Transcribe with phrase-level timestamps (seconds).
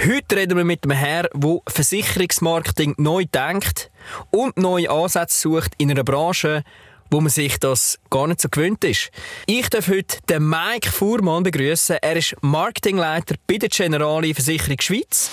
[0.00, 3.90] Heute reden wir mit einem Herrn, der Versicherungsmarketing neu denkt
[4.30, 6.64] und neue Ansätze sucht in einer Branche,
[7.10, 9.10] wo man sich das gar nicht so gewöhnt ist.
[9.44, 11.98] Ich darf heute den Mike Fuhrmann begrüßen.
[12.00, 15.30] Er ist Marketingleiter bei der Generali Versicherung Schweiz.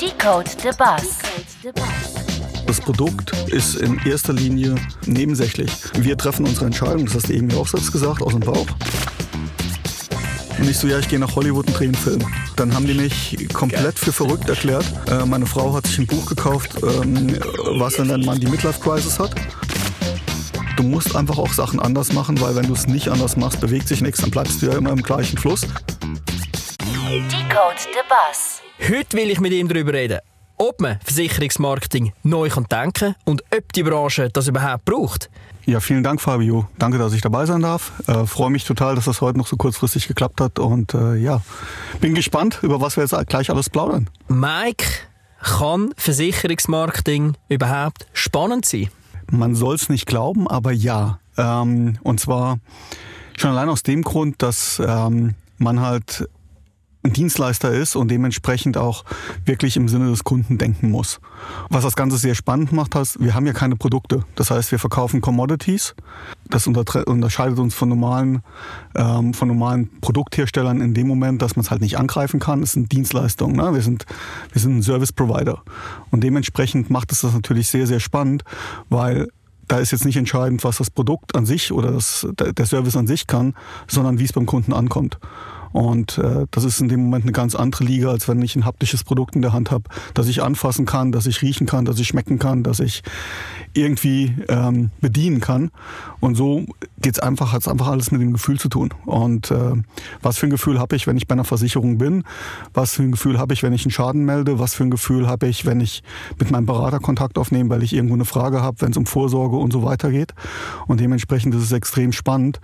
[0.00, 1.18] Decode the Bus.
[2.66, 4.74] Das Produkt ist in erster Linie
[5.06, 5.70] nebensächlich.
[5.98, 8.66] Wir treffen unsere Entscheidung, das hast du eben ja auch selbst gesagt, aus dem Bauch.
[10.58, 12.24] Und ich so, ja, ich gehe nach Hollywood und drehe einen Film.
[12.56, 14.84] Dann haben die mich komplett für verrückt erklärt.
[15.10, 17.36] Äh, meine Frau hat sich ein Buch gekauft, ähm,
[17.78, 19.34] was, wenn dein Mann die Midlife-Crisis hat.
[20.76, 23.88] Du musst einfach auch Sachen anders machen, weil wenn du es nicht anders machst, bewegt
[23.88, 25.62] sich nichts, dann bleibst du ja immer im gleichen Fluss.
[27.10, 28.60] Decode the Bus.
[28.88, 30.18] Heute will ich mit ihm darüber reden,
[30.56, 35.30] ob man Versicherungsmarketing neu kann denken und ob die Branche das überhaupt braucht.
[35.66, 36.68] Ja, vielen Dank, Fabio.
[36.78, 37.92] Danke, dass ich dabei sein darf.
[38.06, 40.58] Äh, Freue mich total, dass das heute noch so kurzfristig geklappt hat.
[40.58, 41.40] Und äh, ja,
[42.00, 44.10] bin gespannt, über was wir jetzt gleich alles plaudern.
[44.28, 44.84] Mike,
[45.40, 48.88] kann Versicherungsmarketing überhaupt spannend sein?
[49.30, 51.18] Man soll es nicht glauben, aber ja.
[51.38, 52.58] Ähm, und zwar
[53.36, 56.28] schon allein aus dem Grund, dass ähm, man halt
[57.12, 59.04] Dienstleister ist und dementsprechend auch
[59.44, 61.20] wirklich im Sinne des Kunden denken muss.
[61.68, 64.24] Was das Ganze sehr spannend macht, ist, wir haben ja keine Produkte.
[64.34, 65.94] Das heißt, wir verkaufen Commodities.
[66.48, 68.42] Das unterscheidet uns von normalen,
[68.94, 72.62] ähm, von normalen Produktherstellern in dem Moment, dass man es halt nicht angreifen kann.
[72.62, 73.56] Es sind Dienstleistungen.
[73.56, 73.74] Ne?
[73.74, 74.06] Wir, sind,
[74.52, 75.62] wir sind ein Service Provider.
[76.10, 78.44] Und dementsprechend macht es das natürlich sehr, sehr spannend,
[78.88, 79.28] weil
[79.68, 83.06] da ist jetzt nicht entscheidend, was das Produkt an sich oder das, der Service an
[83.06, 83.54] sich kann,
[83.86, 85.18] sondern wie es beim Kunden ankommt.
[85.74, 88.64] Und äh, das ist in dem Moment eine ganz andere Liga, als wenn ich ein
[88.64, 89.82] haptisches Produkt in der Hand habe,
[90.14, 93.02] das ich anfassen kann, das ich riechen kann, das ich schmecken kann, das ich
[93.72, 95.72] irgendwie ähm, bedienen kann.
[96.20, 96.64] Und so
[97.00, 98.90] geht's einfach, hat's einfach alles mit dem Gefühl zu tun.
[99.04, 99.72] Und äh,
[100.22, 102.22] was für ein Gefühl habe ich, wenn ich bei einer Versicherung bin?
[102.72, 104.60] Was für ein Gefühl habe ich, wenn ich einen Schaden melde?
[104.60, 106.04] Was für ein Gefühl habe ich, wenn ich
[106.38, 109.56] mit meinem Berater Kontakt aufnehme, weil ich irgendwo eine Frage habe, wenn es um Vorsorge
[109.56, 110.34] und so weiter geht?
[110.86, 112.60] Und dementsprechend ist es extrem spannend,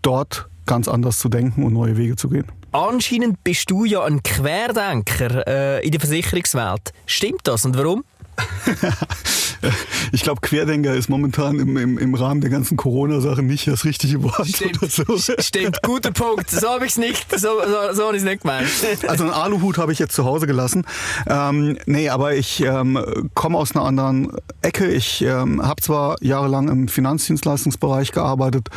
[0.00, 2.46] dort ganz anders zu denken und neue Wege zu gehen.
[2.72, 6.92] Anscheinend bist du ja ein Querdenker äh, in der Versicherungswelt.
[7.06, 8.04] Stimmt das und warum?
[10.12, 14.22] ich glaube, Querdenker ist momentan im, im, im Rahmen der ganzen Corona-Sache nicht das richtige
[14.22, 14.46] Wort.
[14.46, 15.32] Stimmt, oder so.
[15.38, 15.82] stimmt.
[15.82, 16.50] guter Punkt.
[16.50, 18.68] So habe ich es nicht, so, so, so habe ich nicht gemeint.
[19.08, 20.84] Also einen Aluhut habe ich jetzt zu Hause gelassen.
[21.26, 22.98] Ähm, nee, aber ich ähm,
[23.34, 24.90] komme aus einer anderen Ecke.
[24.90, 28.68] Ich ähm, habe zwar jahrelang im Finanzdienstleistungsbereich gearbeitet,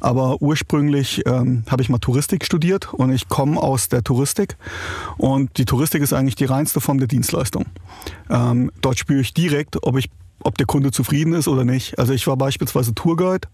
[0.00, 4.56] aber ursprünglich ähm, habe ich mal Touristik studiert und ich komme aus der Touristik.
[5.16, 7.66] Und die Touristik ist eigentlich die reinste Form der Dienstleistung.
[8.30, 10.08] Ähm, dort spüre ich direkt, ob, ich,
[10.40, 11.98] ob der Kunde zufrieden ist oder nicht.
[11.98, 13.46] Also ich war beispielsweise Tourguide.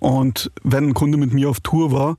[0.00, 2.16] Und wenn ein Kunde mit mir auf Tour war,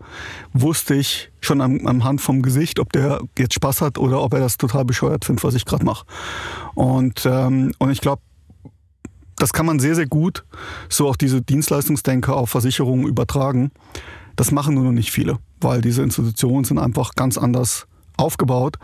[0.54, 4.34] wusste ich schon am, am Hand vom Gesicht, ob der jetzt Spaß hat oder ob
[4.34, 6.06] er das total bescheuert findet, was ich gerade mache.
[6.76, 8.22] Und, ähm, und ich glaube,
[9.36, 10.46] das kann man sehr, sehr gut,
[10.88, 13.72] so auch diese Dienstleistungsdenker auf Versicherungen übertragen.
[14.38, 17.86] Das machen nur noch nicht viele, weil diese Institutionen sind einfach ganz anders
[18.18, 18.78] aufgebaut.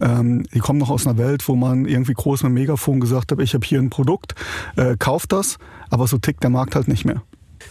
[0.00, 3.32] Ähm, die kommen noch aus einer Welt, wo man irgendwie groß mit dem Megafon gesagt
[3.32, 4.34] hat, ich habe hier ein Produkt,
[4.76, 5.58] äh, kauft das,
[5.90, 7.22] aber so tickt der Markt halt nicht mehr.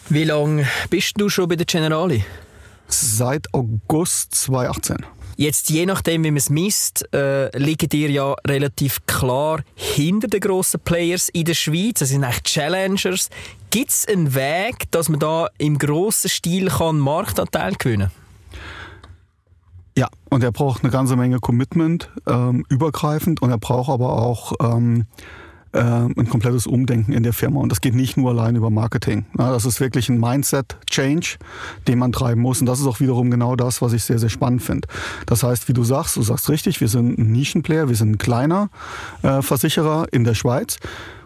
[0.10, 2.24] Wie lange bist du schon bei der Generali?
[2.88, 5.06] Seit August 2018.
[5.40, 10.40] Jetzt, je nachdem, wie man es misst, äh, liegen dir ja relativ klar hinter den
[10.40, 12.00] grossen Players in der Schweiz.
[12.00, 13.30] Das sind eigentlich Challengers.
[13.70, 18.27] Gibt es einen Weg, dass man da im grossen Stil kann Marktanteil gewinnen kann?
[19.98, 24.54] Ja, und er braucht eine ganze Menge Commitment, ähm, übergreifend, und er braucht aber auch
[24.62, 25.08] ähm,
[25.72, 27.62] äh, ein komplettes Umdenken in der Firma.
[27.62, 29.26] Und das geht nicht nur allein über Marketing.
[29.40, 31.38] Ja, das ist wirklich ein Mindset-Change,
[31.88, 32.60] den man treiben muss.
[32.60, 34.88] Und das ist auch wiederum genau das, was ich sehr, sehr spannend finde.
[35.26, 38.18] Das heißt, wie du sagst, du sagst richtig, wir sind ein Nischenplayer, wir sind ein
[38.20, 38.70] kleiner
[39.24, 40.78] äh, Versicherer in der Schweiz.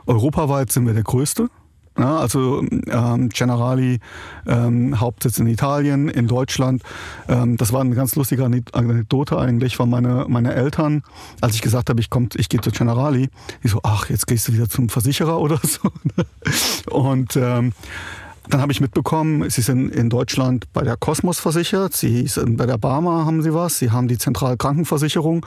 [0.05, 1.49] Europaweit sind wir der größte.
[1.97, 3.99] Ja, also ähm, Generali,
[4.47, 6.83] ähm, Hauptsitz in Italien, in Deutschland.
[7.27, 11.03] Ähm, das war eine ganz lustige Anekdote eigentlich, weil meine, meine Eltern,
[11.41, 13.29] als ich gesagt habe, ich, komm, ich gehe zu Generali,
[13.63, 15.91] die so, ach, jetzt gehst du wieder zum Versicherer oder so.
[16.89, 17.73] Und ähm,
[18.49, 22.65] dann habe ich mitbekommen, Sie sind in Deutschland bei der Kosmos versichert, Sie sind bei
[22.65, 25.45] der Barmer haben Sie was, Sie haben die Zentralkrankenversicherung.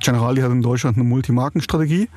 [0.00, 2.08] Generali hat in Deutschland eine Multimarkenstrategie,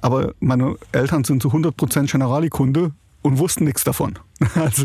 [0.00, 2.92] aber meine Eltern sind zu 100% Generali-Kunde
[3.22, 4.18] und wussten nichts davon.
[4.54, 4.84] Also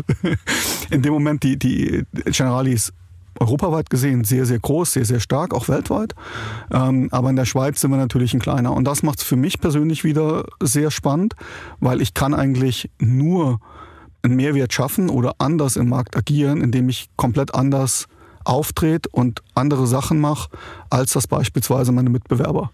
[0.90, 2.92] in dem Moment, die, die Generali ist
[3.38, 6.14] europaweit gesehen sehr, sehr groß, sehr, sehr stark, auch weltweit.
[6.70, 8.72] Ähm, aber in der Schweiz sind wir natürlich ein kleiner.
[8.72, 11.34] Und das macht es für mich persönlich wieder sehr spannend,
[11.80, 13.60] weil ich kann eigentlich nur
[14.22, 18.06] einen Mehrwert schaffen oder anders im Markt agieren, indem ich komplett anders
[18.44, 20.50] auftrete und andere Sachen mache,
[20.90, 22.70] als das beispielsweise meine Mitbewerber.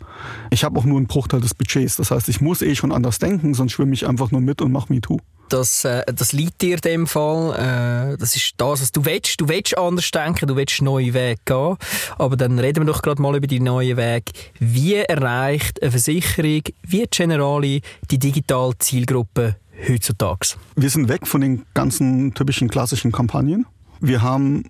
[0.50, 1.96] Ich habe auch nur einen Bruchteil des Budgets.
[1.96, 4.72] Das heißt, ich muss eh schon anders denken, sonst schwimme ich einfach nur mit und
[4.72, 5.18] mache MeToo.
[5.50, 8.12] Das, äh, das liegt dir in dem Fall.
[8.12, 9.40] Äh, das ist das, was du willst.
[9.40, 11.76] Du willst anders denken, du willst neue Wege gehen.
[12.18, 14.32] Aber dann reden wir doch gerade mal über die neuen Wege.
[14.60, 19.56] Wie erreicht eine Versicherung wie Generali die digitale Zielgruppe
[19.88, 20.54] heutzutage?
[20.76, 23.66] Wir sind weg von den ganzen typischen klassischen Kampagnen.
[24.00, 24.62] Wir haben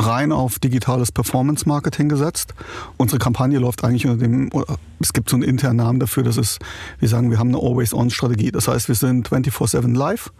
[0.00, 2.54] rein auf digitales Performance-Marketing gesetzt.
[2.96, 4.50] Unsere Kampagne läuft eigentlich unter dem,
[5.00, 6.58] es gibt so einen internen Namen dafür, das ist,
[6.98, 8.50] wir sagen, wir haben eine Always-On-Strategie.
[8.50, 10.32] Das heißt, wir sind 24-7 live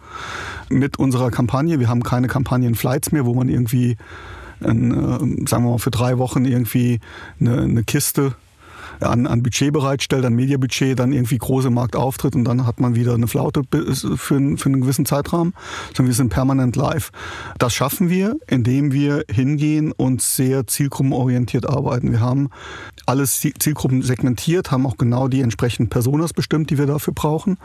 [0.69, 1.79] mit unserer Kampagne.
[1.79, 3.91] Wir haben keine Kampagnen-Flights mehr, wo man irgendwie,
[4.61, 6.99] äh, sagen wir mal, für drei Wochen irgendwie
[7.39, 8.35] eine, eine Kiste
[8.99, 12.95] an, an Budget bereitstellt, an Mediabudget, dann irgendwie große Markt auftritt und dann hat man
[12.95, 13.61] wieder eine Flaute
[14.15, 15.53] für, einen, für einen gewissen Zeitrahmen,
[15.95, 17.11] sondern wir sind permanent live.
[17.57, 22.11] Das schaffen wir, indem wir hingehen und sehr zielgruppenorientiert arbeiten.
[22.11, 22.49] Wir haben
[23.05, 27.57] alles Zielgruppen segmentiert, haben auch genau die entsprechenden Personas bestimmt, die wir dafür brauchen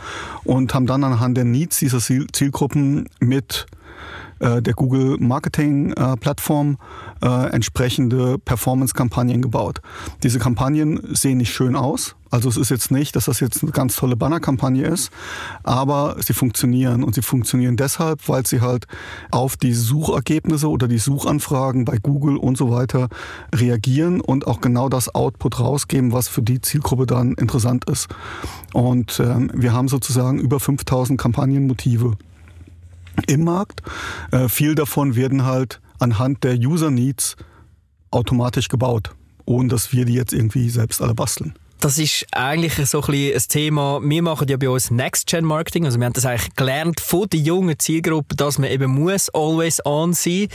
[0.45, 3.67] und haben dann anhand der Needs dieser Zielgruppen mit
[4.41, 6.79] äh, der Google Marketing äh, Plattform
[7.23, 9.81] äh, entsprechende Performance-Kampagnen gebaut.
[10.23, 12.17] Diese Kampagnen sehen nicht schön aus.
[12.31, 15.11] Also es ist jetzt nicht, dass das jetzt eine ganz tolle Banner-Kampagne ist,
[15.65, 18.87] aber sie funktionieren und sie funktionieren deshalb, weil sie halt
[19.33, 23.09] auf die Suchergebnisse oder die Suchanfragen bei Google und so weiter
[23.53, 28.09] reagieren und auch genau das Output rausgeben, was für die Zielgruppe dann interessant ist.
[28.73, 32.17] Und ähm, wir haben sozusagen über 5000 Kampagnenmotive
[33.27, 33.83] im Markt.
[34.33, 37.37] Äh, viel davon werden halt anhand der User Needs
[38.11, 39.15] automatisch gebaut,
[39.45, 41.55] ohne dass wir die jetzt irgendwie selbst alle basteln.
[41.81, 44.01] Das ist eigentlich so ein, ein Thema.
[44.03, 45.87] Wir machen ja bei uns Next-Gen-Marketing.
[45.87, 49.81] Also wir haben das eigentlich gelernt von der jungen Zielgruppe, dass man eben muss always
[49.87, 50.49] on sein.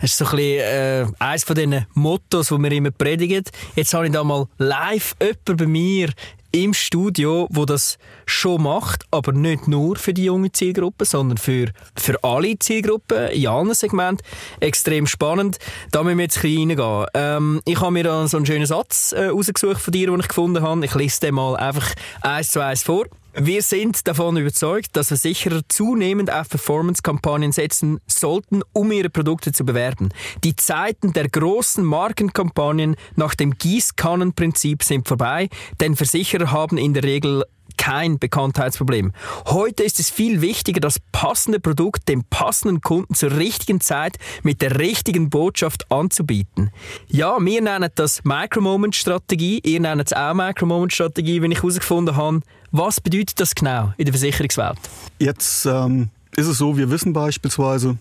[0.00, 3.44] Das ist so ein bisschen, äh, eines von diesen Mottos, die wir immer predigen.
[3.76, 6.08] Jetzt habe ich da mal live jemanden bei mir
[6.52, 11.68] im Studio, wo das schon macht, aber nicht nur für die junge Zielgruppe, sondern für,
[11.96, 14.26] für alle Zielgruppen in allen Segmenten.
[14.60, 15.58] Extrem spannend.
[15.90, 17.06] Da müssen wir jetzt ein bisschen reingehen.
[17.14, 20.28] Ähm, ich habe mir da so einen schönen Satz äh, rausgesucht von dir, den ich
[20.28, 20.84] gefunden habe.
[20.84, 23.06] Ich lese den mal einfach eins zu eins vor.
[23.32, 29.64] Wir sind davon überzeugt, dass Versicherer zunehmend auf Performance-Kampagnen setzen sollten, um ihre Produkte zu
[29.64, 30.08] bewerben.
[30.42, 35.48] Die Zeiten der großen Markenkampagnen nach dem Gießkannenprinzip sind vorbei,
[35.78, 37.44] denn Versicherer haben in der Regel
[37.76, 39.12] kein Bekanntheitsproblem.
[39.46, 44.60] Heute ist es viel wichtiger, das passende Produkt dem passenden Kunden zur richtigen Zeit mit
[44.60, 46.72] der richtigen Botschaft anzubieten.
[47.06, 52.40] Ja, wir nennen das Micro-Moment-Strategie, ihr nennt es auch Micro-Moment-Strategie, wenn ich herausgefunden habe,
[52.72, 54.78] was bedeutet das genau in der Versicherungswelt?
[55.18, 57.96] Jetzt ähm, ist es so, wir wissen beispielsweise,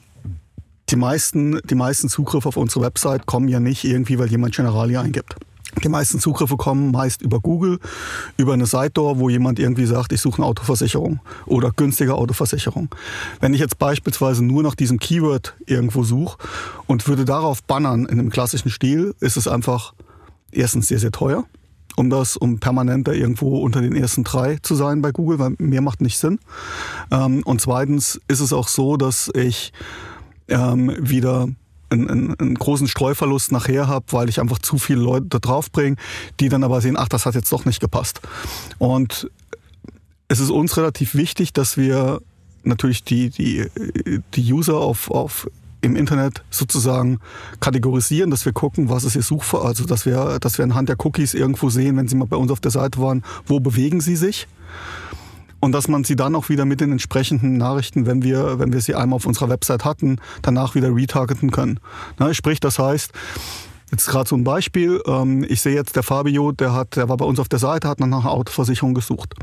[0.89, 5.01] die meisten, die meisten Zugriffe auf unsere Website kommen ja nicht irgendwie, weil jemand Generalia
[5.01, 5.35] eingibt.
[5.83, 7.79] Die meisten Zugriffe kommen meist über Google,
[8.37, 12.89] über eine Site-Door, wo jemand irgendwie sagt, ich suche eine Autoversicherung oder günstige Autoversicherung.
[13.39, 16.37] Wenn ich jetzt beispielsweise nur nach diesem Keyword irgendwo suche
[16.87, 19.93] und würde darauf bannern in einem klassischen Stil, ist es einfach
[20.51, 21.45] erstens sehr, sehr teuer,
[21.99, 25.55] um das, um permanent da irgendwo unter den ersten drei zu sein bei Google, weil
[25.57, 26.39] mehr macht nicht Sinn.
[27.11, 29.73] Ähm, und zweitens ist es auch so, dass ich
[30.47, 31.49] ähm, wieder
[31.89, 35.97] einen, einen, großen Streuverlust nachher habe, weil ich einfach zu viele Leute drauf bringe,
[36.39, 38.21] die dann aber sehen, ach, das hat jetzt doch nicht gepasst.
[38.77, 39.29] Und
[40.29, 42.21] es ist uns relativ wichtig, dass wir
[42.63, 43.65] natürlich die, die,
[44.35, 45.49] die User auf, auf
[45.81, 47.19] im Internet sozusagen
[47.59, 50.97] kategorisieren, dass wir gucken, was ist ihr Suchver, also dass wir, dass wir anhand der
[51.05, 54.15] Cookies irgendwo sehen, wenn sie mal bei uns auf der Seite waren, wo bewegen sie
[54.15, 54.47] sich
[55.59, 58.81] und dass man sie dann auch wieder mit den entsprechenden Nachrichten, wenn wir, wenn wir
[58.81, 61.79] sie einmal auf unserer Website hatten, danach wieder retargeten können.
[62.17, 63.11] Na, sprich, das heißt,
[63.91, 65.01] Jetzt gerade so ein Beispiel.
[65.07, 67.87] Ähm, ich sehe jetzt der Fabio, der hat, der war bei uns auf der Seite,
[67.87, 69.33] hat nach einer Autoversicherung gesucht.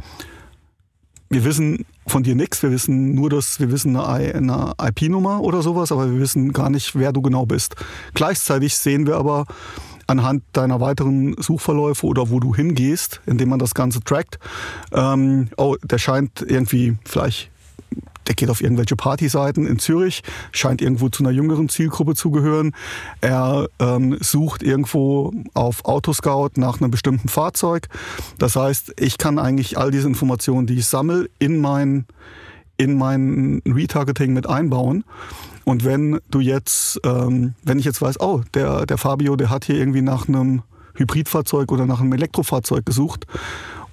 [1.28, 2.62] Wir wissen von dir nichts.
[2.62, 6.95] Wir wissen nur, dass wir wissen eine, IP-Nummer oder sowas, aber wir wissen gar nicht,
[6.95, 7.75] wer du genau bist.
[8.14, 9.47] Gleichzeitig sehen wir aber
[10.06, 14.38] anhand deiner weiteren Suchverläufe oder wo du hingehst, indem man das Ganze trackt.
[14.92, 17.50] Ähm, oh, der scheint irgendwie vielleicht
[18.26, 22.73] der geht auf irgendwelche Partyseiten in Zürich, scheint irgendwo zu einer jüngeren Zielgruppe zu gehören.
[23.21, 27.88] Er ähm, sucht irgendwo auf Autoscout nach einem bestimmten Fahrzeug.
[28.38, 32.06] Das heißt, ich kann eigentlich all diese Informationen, die ich sammle, in mein,
[32.76, 35.04] in mein Retargeting mit einbauen
[35.68, 39.64] und wenn du jetzt, ähm, wenn ich jetzt weiß, oh, der, der Fabio, der hat
[39.64, 40.62] hier irgendwie nach einem
[40.95, 43.26] Hybridfahrzeug oder nach einem Elektrofahrzeug gesucht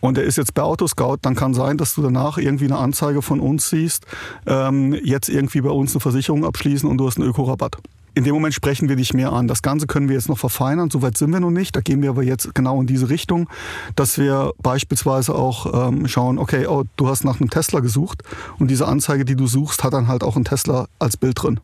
[0.03, 3.21] und er ist jetzt bei Autoscout, dann kann sein, dass du danach irgendwie eine Anzeige
[3.21, 4.05] von uns siehst,
[4.45, 7.77] ähm, jetzt irgendwie bei uns eine Versicherung abschließen und du hast einen Ökorabatt.
[8.13, 9.47] in dem Moment sprechen wir dich mehr an.
[9.47, 11.75] Das Ganze können wir jetzt noch verfeinern, soweit sind wir noch nicht.
[11.75, 13.49] Da gehen wir aber jetzt genau in diese Richtung,
[13.95, 18.23] dass wir beispielsweise auch ähm, schauen, okay, oh, du hast nach einem Tesla gesucht
[18.59, 21.61] und diese Anzeige, die du suchst, hat dann halt auch ein Tesla als Bild drin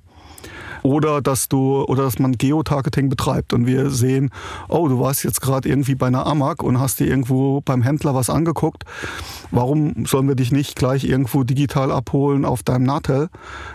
[0.84, 4.32] oder dass du oder dass man Geotargeting betreibt und wir sehen,
[4.68, 8.16] oh, du warst jetzt gerade irgendwie bei einer Amag und hast dir irgendwo beim Händler
[8.16, 8.84] was angeguckt.
[9.52, 13.30] Warum sollen wir dich nicht gleich irgendwo digital abholen auf deinem Natel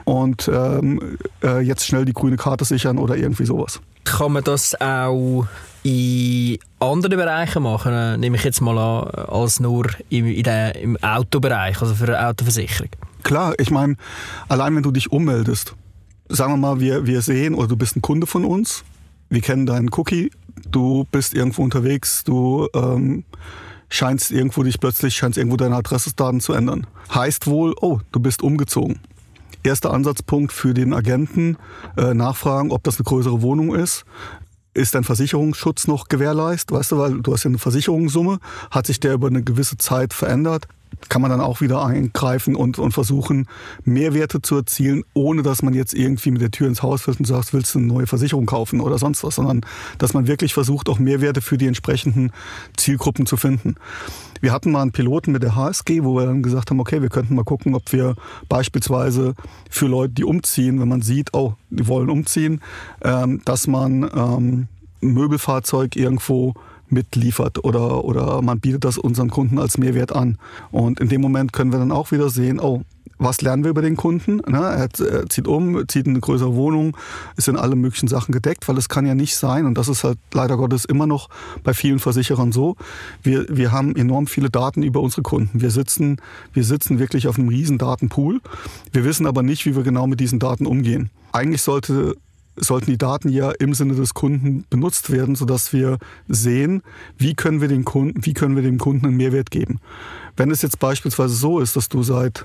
[0.05, 3.81] und ähm, äh, jetzt schnell die grüne Karte sichern oder irgendwie sowas?
[4.05, 5.47] Kann man das auch
[5.83, 11.95] in anderen Bereichen machen, nehme ich jetzt mal an, als nur im, im Autobereich, also
[11.95, 12.91] für eine Autoversicherung?
[13.23, 13.97] Klar, ich meine,
[14.49, 15.75] allein wenn du dich ummeldest,
[16.29, 18.85] sagen wir mal, wir, wir sehen oder du bist ein Kunde von uns,
[19.29, 20.31] wir kennen deinen Cookie,
[20.71, 23.25] du bist irgendwo unterwegs, du ähm,
[23.89, 26.87] scheinst irgendwo dich plötzlich, scheinst irgendwo deine Adressdaten zu ändern.
[27.15, 29.01] Heißt wohl, oh, du bist umgezogen.
[29.63, 31.57] Erster Ansatzpunkt für den Agenten,
[31.97, 34.05] äh, nachfragen, ob das eine größere Wohnung ist.
[34.75, 36.77] Ist dein Versicherungsschutz noch gewährleistet?
[36.77, 38.41] Weißt du, weil du hast ja eine Versicherungssumme.
[38.71, 40.67] Hat sich der über eine gewisse Zeit verändert?
[41.09, 43.49] Kann man dann auch wieder eingreifen und, und versuchen,
[43.85, 47.27] Mehrwerte zu erzielen, ohne dass man jetzt irgendwie mit der Tür ins Haus fällt und
[47.27, 49.63] sagt, willst du eine neue Versicherung kaufen oder sonst was, sondern
[49.99, 52.33] dass man wirklich versucht, auch Mehrwerte für die entsprechenden
[52.77, 53.77] Zielgruppen zu finden.
[54.41, 57.09] Wir hatten mal einen Piloten mit der HSG, wo wir dann gesagt haben, okay, wir
[57.09, 58.15] könnten mal gucken, ob wir
[58.49, 59.35] beispielsweise
[59.71, 62.61] für Leute, die umziehen, wenn man sieht, oh, die wollen umziehen,
[63.03, 64.69] ähm, dass man ähm,
[65.03, 66.55] ein Möbelfahrzeug irgendwo
[66.95, 70.39] mitliefert oder, oder man bietet das unseren Kunden als Mehrwert an.
[70.71, 72.83] Und in dem Moment können wir dann auch wieder sehen, oh,
[73.19, 74.41] was lernen wir über den Kunden?
[74.41, 74.89] Er,
[75.29, 76.97] zieht um, zieht eine größere Wohnung,
[77.37, 80.05] ist in alle möglichen Sachen gedeckt, weil es kann ja nicht sein, und das ist
[80.05, 81.29] halt leider Gottes immer noch
[81.63, 82.77] bei vielen Versicherern so,
[83.23, 85.61] wir, wir haben enorm viele Daten über unsere Kunden.
[85.61, 86.19] Wir sitzen,
[86.53, 88.41] wir sitzen wirklich auf einem riesen Datenpool.
[88.93, 91.11] Wir wissen aber nicht, wie wir genau mit diesen Daten umgehen.
[91.33, 92.17] Eigentlich sollte
[92.57, 96.83] sollten die Daten ja im Sinne des Kunden benutzt werden, sodass wir sehen,
[97.17, 99.81] wie können wir, den Kunden, wie können wir dem Kunden einen Mehrwert geben.
[100.37, 102.45] Wenn es jetzt beispielsweise so ist, dass du seit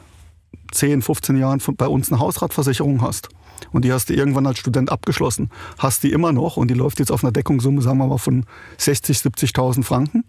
[0.72, 3.30] 10, 15 Jahren bei uns eine Hausratversicherung hast
[3.72, 7.00] und die hast du irgendwann als Student abgeschlossen, hast die immer noch und die läuft
[7.00, 8.46] jetzt auf einer Deckungssumme, sagen wir mal, von
[8.78, 10.24] 60, 70.000 Franken.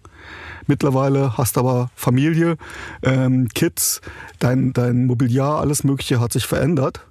[0.66, 2.56] Mittlerweile hast du aber Familie,
[3.02, 4.00] ähm, Kids,
[4.38, 7.06] dein, dein Mobiliar, alles Mögliche hat sich verändert.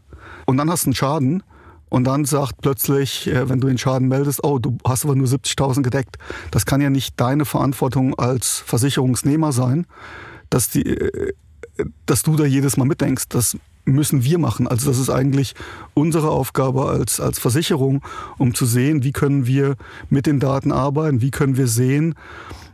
[0.46, 1.44] Und dann hast du einen Schaden
[1.90, 5.28] und dann sagt plötzlich, äh, wenn du den Schaden meldest, oh, du hast aber nur
[5.28, 6.18] 70.000 gedeckt.
[6.52, 9.86] Das kann ja nicht deine Verantwortung als Versicherungsnehmer sein,
[10.50, 11.34] dass, die, äh,
[12.06, 13.26] dass du da jedes Mal mitdenkst.
[13.30, 14.68] Das müssen wir machen.
[14.68, 15.56] Also das ist eigentlich
[15.94, 18.04] unsere Aufgabe als, als Versicherung,
[18.38, 19.76] um zu sehen, wie können wir
[20.10, 22.16] mit den Daten arbeiten, wie können wir sehen,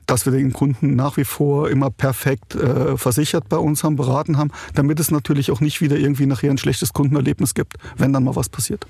[0.06, 4.38] dass wir den Kunden nach wie vor immer perfekt äh, versichert bei uns haben, beraten
[4.38, 8.24] haben, damit es natürlich auch nicht wieder irgendwie nachher ein schlechtes Kundenerlebnis gibt, wenn dann
[8.24, 8.86] mal was passiert.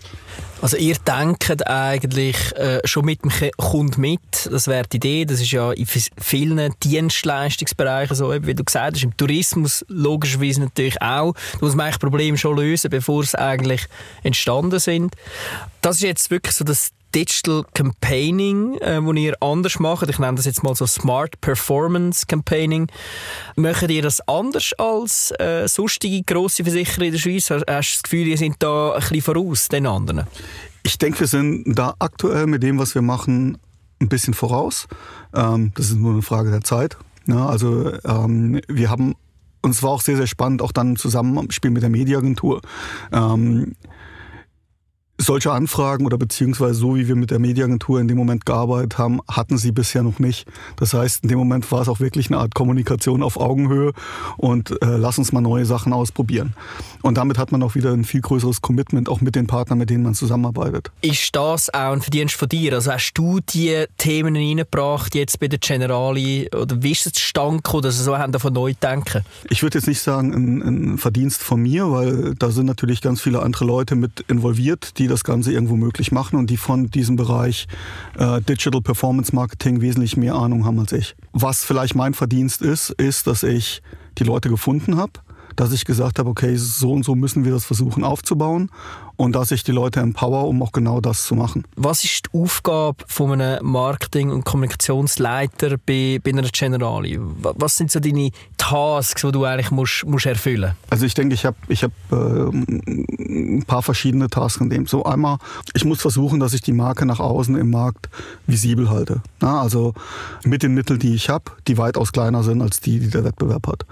[0.62, 5.42] Also ihr denkt eigentlich äh, schon mit dem Kunden mit, das wäre die Idee, das
[5.42, 11.34] ist ja in vielen Dienstleistungsbereichen so, wie du gesagt hast, im Tourismus logischerweise natürlich auch,
[11.34, 13.88] da muss man eigentlich Probleme schon lösen, bevor sie eigentlich
[14.24, 15.16] entstanden sind.
[15.82, 20.10] Das ist jetzt wirklich so das Digital Campaigning, äh, wo ihr anders macht.
[20.10, 22.88] Ich nenne das jetzt mal so Smart Performance Campaigning.
[23.56, 27.50] Macht ihr das anders als äh, sonstige grosse Versicherer in der Schweiz?
[27.50, 30.24] Hast du das Gefühl, ihr seid da ein bisschen voraus den anderen?
[30.84, 33.58] Ich denke, wir sind da aktuell mit dem, was wir machen,
[34.02, 34.86] ein bisschen voraus.
[35.34, 36.98] Ähm, das ist nur eine Frage der Zeit.
[37.28, 37.46] Ja, ne?
[37.46, 39.16] also ähm, wir haben
[39.62, 42.62] und es war auch sehr, sehr spannend, auch dann im Zusammenspiel mit der Mediaagentur.
[43.12, 43.76] Ähm,
[45.18, 49.20] solche Anfragen oder beziehungsweise so wie wir mit der Mediaagentur in dem Moment gearbeitet haben,
[49.30, 50.46] hatten sie bisher noch nicht.
[50.76, 53.94] Das heißt, in dem Moment war es auch wirklich eine Art Kommunikation auf Augenhöhe
[54.38, 56.54] und äh, lass uns mal neue Sachen ausprobieren.
[57.02, 59.90] Und damit hat man auch wieder ein viel größeres Commitment, auch mit den Partnern, mit
[59.90, 60.92] denen man zusammenarbeitet.
[61.02, 62.74] Ist das auch ein Verdienst von dir?
[62.74, 67.14] Also hast du die Themen reingebracht jetzt bei der Generali oder wie ist es
[67.82, 69.24] dass sie so haben davon neu denken?
[69.50, 73.22] Ich würde jetzt nicht sagen ein, ein Verdienst von mir, weil da sind natürlich ganz
[73.22, 76.88] viele andere Leute mit involviert, die die das Ganze irgendwo möglich machen und die von
[76.88, 77.68] diesem Bereich
[78.18, 81.16] äh, Digital Performance Marketing wesentlich mehr Ahnung haben als ich.
[81.32, 83.84] Was vielleicht mein Verdienst ist, ist, dass ich
[84.18, 85.14] die Leute gefunden habe,
[85.56, 88.70] dass ich gesagt habe, okay, so und so müssen wir das versuchen aufzubauen
[89.16, 91.66] und dass ich die Leute empower, um auch genau das zu machen.
[91.76, 97.20] Was ist die Aufgabe von einem Marketing- und Kommunikationsleiter bei, bei einer Generali?
[97.20, 98.32] Was sind so deine
[98.66, 100.92] Tasks, die du eigentlich musst, musst erfüllen musst?
[100.92, 104.88] Also ich denke, ich habe ich hab, äh, ein paar verschiedene Tasks in dem.
[104.88, 105.38] So einmal,
[105.76, 108.10] ich muss versuchen, dass ich die Marke nach außen im Markt
[108.48, 109.22] visibel halte.
[109.40, 109.94] Na, also
[110.44, 113.68] mit den Mitteln, die ich habe, die weitaus kleiner sind als die, die der Wettbewerb
[113.68, 113.86] hat.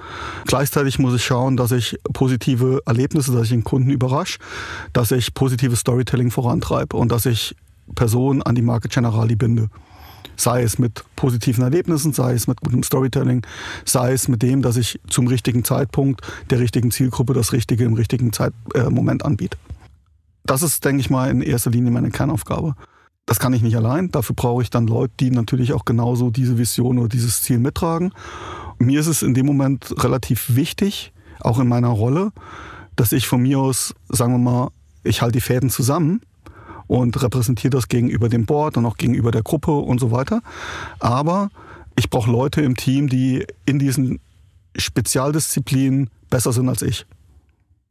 [0.47, 4.39] Gleichzeitig muss ich schauen, dass ich positive Erlebnisse, dass ich den Kunden überrasche,
[4.91, 7.55] dass ich positives Storytelling vorantreibe und dass ich
[7.93, 9.69] Personen an die Marke Generali binde.
[10.35, 13.45] Sei es mit positiven Erlebnissen, sei es mit gutem Storytelling,
[13.85, 17.93] sei es mit dem, dass ich zum richtigen Zeitpunkt der richtigen Zielgruppe das Richtige im
[17.93, 19.57] richtigen Zeit, äh, Moment anbiete.
[20.45, 22.75] Das ist, denke ich mal, in erster Linie meine Kernaufgabe.
[23.25, 24.11] Das kann ich nicht allein.
[24.11, 28.11] Dafür brauche ich dann Leute, die natürlich auch genauso diese Vision oder dieses Ziel mittragen.
[28.79, 32.31] Mir ist es in dem Moment relativ wichtig, auch in meiner Rolle,
[32.95, 34.69] dass ich von mir aus, sagen wir mal,
[35.03, 36.21] ich halte die Fäden zusammen
[36.93, 40.43] und repräsentiere das gegenüber dem Board und auch gegenüber der Gruppe und so weiter.
[40.99, 41.49] Aber
[41.95, 44.19] ich brauche Leute im Team, die in diesen
[44.75, 47.07] Spezialdisziplinen besser sind als ich.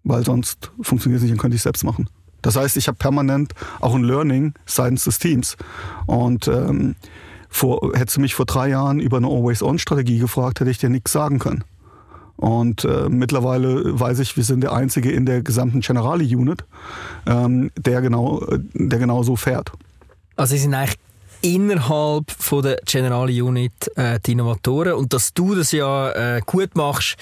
[0.04, 2.08] Weil sonst funktioniert es nicht und könnte ich selbst machen.
[2.42, 5.56] Das heißt, ich habe permanent auch ein Learning seitens des Teams.
[6.06, 6.94] Und ähm,
[7.48, 11.10] vor, hättest du mich vor drei Jahren über eine Always-On-Strategie gefragt, hätte ich dir nichts
[11.10, 11.64] sagen können.
[12.36, 16.64] Und äh, mittlerweile weiß ich, wir sind der Einzige in der gesamten Generali-Unit,
[17.26, 19.72] ähm, der, genau, der genau so fährt.
[20.36, 20.96] Also Sie sind eigentlich
[21.42, 27.16] innerhalb von der Generali-Unit äh, die Innovatoren und dass du das ja äh, gut machst,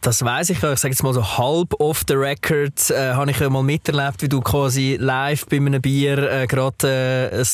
[0.00, 0.72] das weiß ich ja.
[0.72, 4.22] Ich sage jetzt mal so halb off the record äh, habe ich ja mal miterlebt,
[4.22, 7.44] wie du quasi live bei einem Bier äh, gerade äh, äh,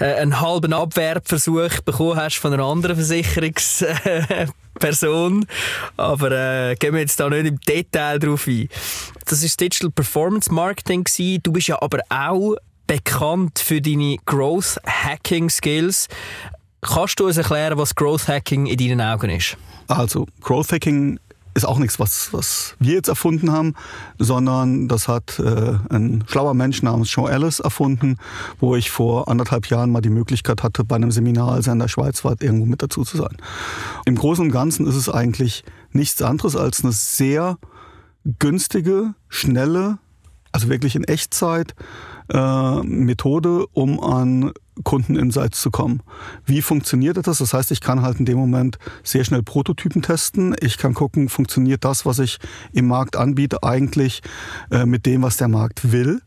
[0.00, 5.46] einen halben Abwerbversuch bekommen hast von einer anderen Versicherungsperson.
[5.96, 8.68] Aber äh, gehen wir jetzt da nicht im Detail drauf ein.
[9.26, 11.42] Das ist Digital Performance Marketing gewesen.
[11.42, 16.08] Du bist ja aber auch bekannt für deine Growth Hacking Skills.
[16.80, 19.56] Kannst du uns erklären, was Growth Hacking in deinen Augen ist?
[19.86, 21.20] Also, Growth Hacking
[21.54, 23.74] ist auch nichts, was, was wir jetzt erfunden haben,
[24.18, 28.16] sondern das hat äh, ein schlauer Mensch namens Sean Ellis erfunden,
[28.60, 31.78] wo ich vor anderthalb Jahren mal die Möglichkeit hatte, bei einem Seminar, als er in
[31.78, 33.36] der Schweiz war, irgendwo mit dazu zu sein.
[34.04, 37.58] Im Großen und Ganzen ist es eigentlich nichts anderes als eine sehr
[38.38, 39.98] günstige, schnelle,
[40.52, 41.74] also wirklich in Echtzeit
[42.32, 44.52] äh, Methode, um an
[44.84, 46.02] Kundeninsights zu kommen.
[46.46, 47.38] Wie funktioniert das?
[47.38, 50.54] Das heißt, ich kann halt in dem Moment sehr schnell Prototypen testen.
[50.60, 52.38] Ich kann gucken, funktioniert das, was ich
[52.72, 54.22] im Markt anbiete, eigentlich
[54.70, 56.20] äh, mit dem, was der Markt will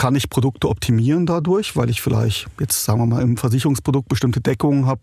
[0.00, 4.40] kann ich Produkte optimieren dadurch, weil ich vielleicht jetzt sagen wir mal im Versicherungsprodukt bestimmte
[4.40, 5.00] Deckungen habe,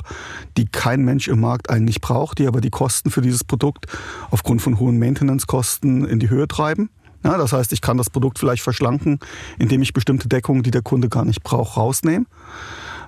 [0.57, 3.85] die kein Mensch im Markt eigentlich braucht, die aber die Kosten für dieses Produkt
[4.31, 6.89] aufgrund von hohen Maintenance-Kosten in die Höhe treiben.
[7.27, 9.19] Ja, das heißt, ich kann das Produkt vielleicht verschlanken,
[9.59, 12.25] indem ich bestimmte Deckungen, die der Kunde gar nicht braucht, rausnehme.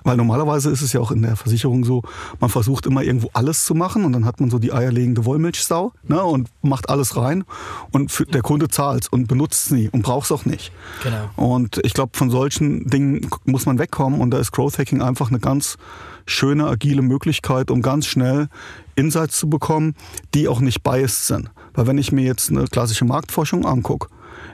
[0.04, 2.02] Weil normalerweise ist es ja auch in der Versicherung so,
[2.38, 5.92] man versucht immer irgendwo alles zu machen und dann hat man so die eierlegende Wollmilchsau
[6.02, 7.44] ne, und macht alles rein
[7.92, 10.72] und für, der Kunde zahlt und benutzt es nie und braucht es auch nicht.
[11.02, 11.30] Genau.
[11.36, 15.28] Und ich glaube, von solchen Dingen muss man wegkommen und da ist Growth Hacking einfach
[15.28, 15.76] eine ganz
[16.26, 18.48] schöne, agile Möglichkeit, um ganz schnell
[19.00, 19.94] Insights zu bekommen,
[20.34, 21.50] die auch nicht biased sind.
[21.74, 24.08] Weil wenn ich mir jetzt eine klassische Marktforschung angucke,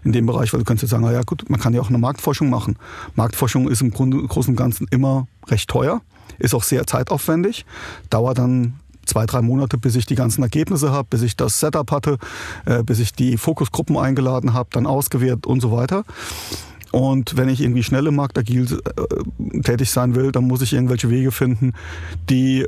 [0.04, 1.98] in dem Bereich, weil du könntest jetzt sagen, ja gut, man kann ja auch eine
[1.98, 2.78] Marktforschung machen.
[3.14, 6.00] Marktforschung ist im Grunde, Großen und Ganzen immer recht teuer,
[6.38, 7.66] ist auch sehr zeitaufwendig,
[8.10, 11.90] dauert dann zwei, drei Monate, bis ich die ganzen Ergebnisse habe, bis ich das Setup
[11.90, 12.18] hatte,
[12.66, 16.04] äh, bis ich die Fokusgruppen eingeladen habe, dann ausgewertet und so weiter.
[16.92, 20.72] Und wenn ich irgendwie schnell im Markt agil äh, tätig sein will, dann muss ich
[20.72, 21.72] irgendwelche Wege finden,
[22.30, 22.66] die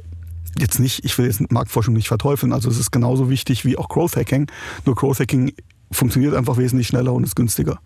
[0.60, 3.88] jetzt nicht, ich will jetzt Marktforschung nicht verteufeln, also es ist genauso wichtig wie auch
[3.88, 4.50] Growth Hacking.
[4.84, 5.52] Nur Growth Hacking
[5.90, 7.80] funktioniert einfach wesentlich schneller und ist günstiger.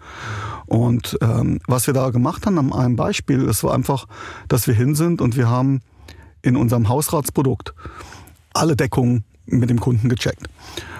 [0.67, 4.07] Und ähm, was wir da gemacht haben an einem Beispiel, es war einfach,
[4.49, 5.81] dass wir hin sind und wir haben
[6.43, 7.75] in unserem Hausratsprodukt
[8.55, 10.49] alle Deckungen mit dem Kunden gecheckt.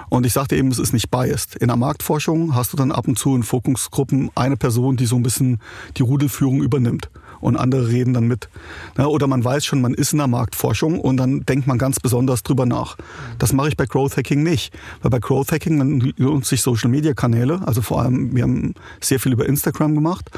[0.09, 1.55] Und ich sagte eben, es ist nicht biased.
[1.55, 5.15] In der Marktforschung hast du dann ab und zu in Fokusgruppen eine Person, die so
[5.15, 5.59] ein bisschen
[5.97, 7.09] die Rudelführung übernimmt
[7.43, 8.49] und andere reden dann mit.
[8.97, 12.43] Oder man weiß schon, man ist in der Marktforschung und dann denkt man ganz besonders
[12.43, 12.97] drüber nach.
[13.39, 14.73] Das mache ich bei Growth Hacking nicht.
[15.01, 19.19] Weil bei Growth Hacking nutze ich Social Media Kanäle, also vor allem, wir haben sehr
[19.19, 20.31] viel über Instagram gemacht,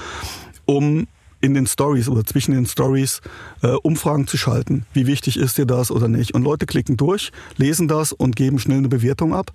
[0.65, 1.07] um
[1.45, 3.21] in den Stories oder zwischen den Stories
[3.61, 4.85] äh, Umfragen zu schalten.
[4.93, 6.33] Wie wichtig ist dir das oder nicht?
[6.33, 9.51] Und Leute klicken durch, lesen das und geben schnell eine Bewertung ab.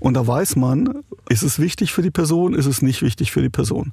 [0.00, 3.42] Und da weiß man, ist es wichtig für die Person, ist es nicht wichtig für
[3.42, 3.92] die Person.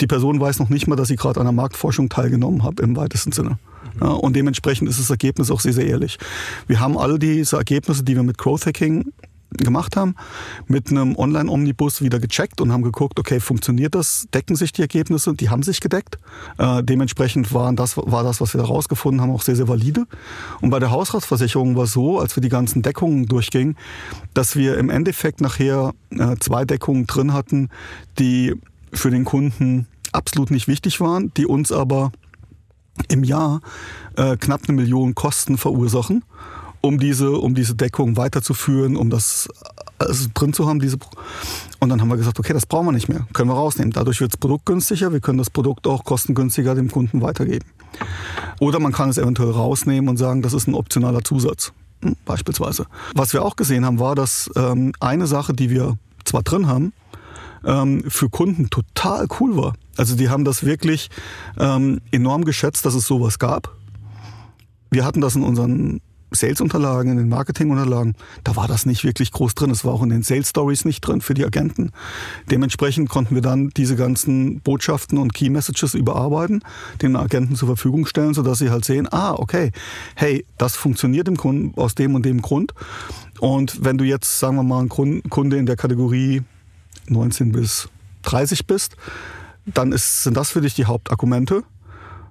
[0.00, 2.96] Die Person weiß noch nicht mal, dass sie gerade an einer Marktforschung teilgenommen hat im
[2.96, 3.58] weitesten Sinne.
[4.00, 6.18] Ja, und dementsprechend ist das Ergebnis auch sehr, sehr ehrlich.
[6.66, 9.12] Wir haben all diese Ergebnisse, die wir mit Growth Hacking
[9.50, 10.14] gemacht haben,
[10.66, 14.26] mit einem Online-Omnibus wieder gecheckt und haben geguckt, okay, funktioniert das?
[14.34, 15.34] Decken sich die Ergebnisse?
[15.34, 16.18] Die haben sich gedeckt.
[16.58, 20.06] Äh, dementsprechend waren das, war das, was wir da rausgefunden haben, auch sehr, sehr valide.
[20.60, 23.76] Und bei der Hausratsversicherung war es so, als wir die ganzen Deckungen durchgingen,
[24.34, 27.70] dass wir im Endeffekt nachher äh, zwei Deckungen drin hatten,
[28.18, 28.54] die
[28.96, 32.12] für den Kunden absolut nicht wichtig waren, die uns aber
[33.08, 33.60] im Jahr
[34.16, 36.24] äh, knapp eine Million Kosten verursachen
[36.86, 39.48] um diese, um diese Deckung weiterzuführen, um das
[39.98, 40.78] also drin zu haben.
[40.78, 40.98] Diese
[41.80, 43.92] und dann haben wir gesagt, okay, das brauchen wir nicht mehr, können wir rausnehmen.
[43.92, 47.66] Dadurch wird das Produkt günstiger, wir können das Produkt auch kostengünstiger dem Kunden weitergeben.
[48.60, 52.86] Oder man kann es eventuell rausnehmen und sagen, das ist ein optionaler Zusatz, hm, beispielsweise.
[53.14, 56.92] Was wir auch gesehen haben, war, dass ähm, eine Sache, die wir zwar drin haben,
[57.64, 59.74] ähm, für Kunden total cool war.
[59.96, 61.10] Also die haben das wirklich
[61.58, 63.74] ähm, enorm geschätzt, dass es sowas gab.
[64.90, 66.00] Wir hatten das in unseren
[66.32, 68.14] Sales-Unterlagen, in den Marketing-Unterlagen,
[68.44, 69.70] da war das nicht wirklich groß drin.
[69.70, 71.92] Es war auch in den Sales-Stories nicht drin für die Agenten.
[72.50, 76.62] Dementsprechend konnten wir dann diese ganzen Botschaften und Key-Messages überarbeiten,
[77.00, 79.70] den Agenten zur Verfügung stellen, sodass sie halt sehen, ah, okay,
[80.16, 82.74] hey, das funktioniert im Kunden aus dem und dem Grund.
[83.38, 86.42] Und wenn du jetzt, sagen wir mal, ein Kunde in der Kategorie
[87.10, 87.88] 19 bis
[88.22, 88.96] 30 bist,
[89.66, 91.62] dann ist, sind das für dich die Hauptargumente.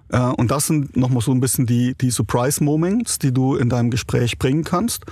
[0.10, 3.92] Äh, und das sind nochmal so ein bisschen die, die Surprise-Moments, die du in deinem
[3.92, 5.06] Gespräch bringen kannst.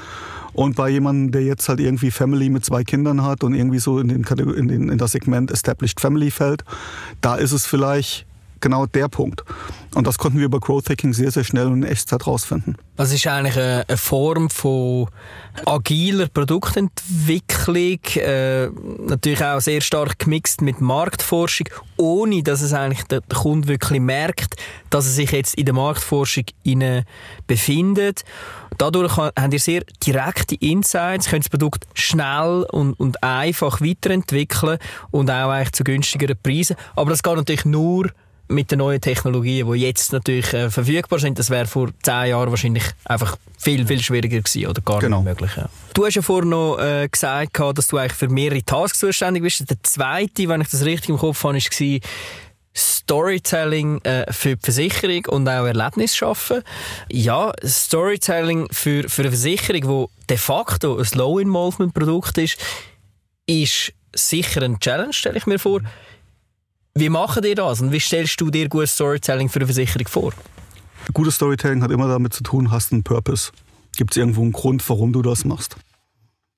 [0.54, 4.00] Und bei jemandem, der jetzt halt irgendwie Family mit zwei Kindern hat und irgendwie so
[4.00, 6.64] in, den, in, den, in das Segment Established Family fällt,
[7.22, 8.28] da ist es vielleicht
[8.64, 9.44] genau der Punkt.
[9.94, 12.78] Und das konnten wir bei Growth Hacking sehr, sehr schnell und in Echtzeit rausfinden.
[12.96, 15.08] Das ist eigentlich eine, Form von
[15.66, 18.70] agiler Produktentwicklung, äh,
[19.08, 24.00] natürlich auch sehr stark gemixt mit Marktforschung, ohne dass es eigentlich der, der Kunde wirklich
[24.00, 24.56] merkt,
[24.90, 26.46] dass er sich jetzt in der Marktforschung
[27.46, 28.24] befindet.
[28.78, 34.80] Dadurch habt ihr sehr direkte Insights, könnt das Produkt schnell und, und einfach weiterentwickeln
[35.12, 36.76] und auch eigentlich zu günstigeren Preisen.
[36.96, 38.10] Aber das geht natürlich nur
[38.48, 42.50] mit den neuen Technologien, die jetzt natürlich äh, verfügbar sind, das wäre vor zehn Jahren
[42.50, 45.22] wahrscheinlich einfach viel, viel schwieriger gewesen oder gar genau.
[45.22, 45.52] nicht möglich.
[45.56, 45.70] Ja.
[45.94, 49.70] Du hast ja vorhin noch äh, gesagt, dass du eigentlich für mehrere Tasks zuständig bist.
[49.70, 52.00] Der zweite, wenn ich das richtig im Kopf habe, war
[52.76, 56.64] Storytelling äh, für die Versicherung und auch Erlebnis schaffen.
[57.10, 62.58] Ja, Storytelling für, für eine Versicherung, wo de facto ein Low-Involvement-Produkt ist,
[63.46, 65.82] ist sicher ein Challenge, stelle ich mir vor.
[66.96, 70.34] Wie machen ihr das und wie stellst du dir gutes Storytelling für eine Versicherung vor?
[71.12, 73.52] Gutes Storytelling hat immer damit zu tun, hast einen Purpose.
[73.98, 75.76] Gibt es irgendwo einen Grund, warum du das machst?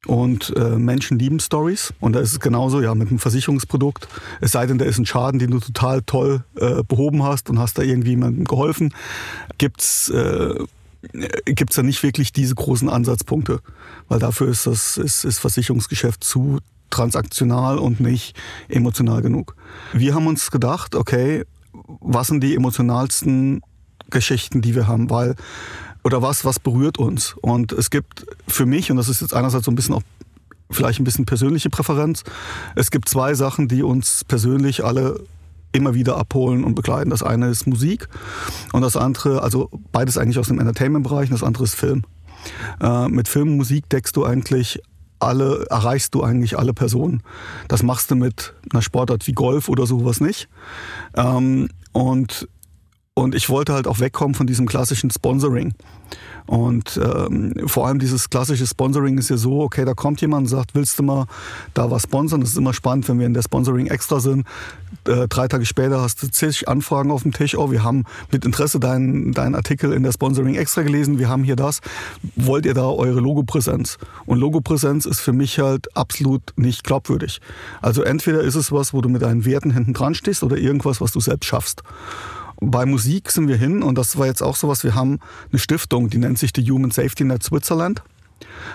[0.08, 1.93] Und äh, Menschen lieben Stories.
[2.02, 4.10] Und da ist es genauso, ja, mit einem Versicherungsprodukt.
[4.41, 7.58] Es sei denn, da ist ein Schaden, den du total toll äh, behoben hast und
[7.58, 8.93] hast da irgendwie jemandem geholfen.
[9.58, 10.54] Gibt's äh,
[11.13, 13.62] da nicht wirklich diese großen Ansatzpunkte.
[14.10, 18.36] Weil dafür ist das ist, ist Versicherungsgeschäft zu transaktional und nicht
[18.69, 19.56] emotional genug.
[19.93, 21.43] Wir haben uns gedacht, okay,
[22.00, 23.62] was sind die emotionalsten
[24.10, 25.36] Geschichten, die wir haben, weil
[26.04, 27.36] oder was, was berührt uns?
[27.41, 30.04] Und es gibt für mich, und das ist jetzt einerseits so ein bisschen auch
[30.69, 32.24] vielleicht ein bisschen persönliche Präferenz,
[32.76, 35.19] es gibt zwei Sachen, die uns persönlich alle
[35.71, 37.10] immer wieder abholen und begleiten.
[37.10, 38.08] Das eine ist Musik
[38.71, 42.04] und das andere, also beides eigentlich aus dem Entertainment-Bereich, und das andere ist Film.
[42.80, 44.80] Äh, mit Film und Musik deckst du eigentlich
[45.19, 47.21] alle, erreichst du eigentlich alle Personen.
[47.67, 50.47] Das machst du mit einer Sportart wie Golf oder sowas nicht.
[51.15, 52.47] Ähm, und,
[53.15, 55.73] und ich wollte halt auch wegkommen von diesem klassischen Sponsoring.
[56.47, 60.47] Und ähm, vor allem dieses klassische Sponsoring ist ja so, okay, da kommt jemand und
[60.49, 61.25] sagt, willst du mal
[61.73, 62.41] da was sponsern?
[62.41, 64.45] Das ist immer spannend, wenn wir in der Sponsoring extra sind.
[65.08, 67.58] Äh, drei Tage später hast du zig Anfragen auf dem Tisch.
[67.58, 71.17] Oh, wir haben mit Interesse deinen, deinen Artikel in der Sponsoring extra gelesen.
[71.17, 71.80] Wir haben hier das.
[72.36, 73.97] Wollt ihr da eure Logopräsenz?
[74.25, 77.39] Und Logopräsenz ist für mich halt absolut nicht glaubwürdig.
[77.82, 81.01] Also entweder ist es was, wo du mit deinen Werten hinten dran stehst oder irgendwas,
[81.01, 81.82] was du selbst schaffst.
[82.62, 84.84] Bei Musik sind wir hin und das war jetzt auch sowas.
[84.84, 85.20] Wir haben
[85.52, 88.02] eine Stiftung, die nennt sich die Human Safety Net Switzerland.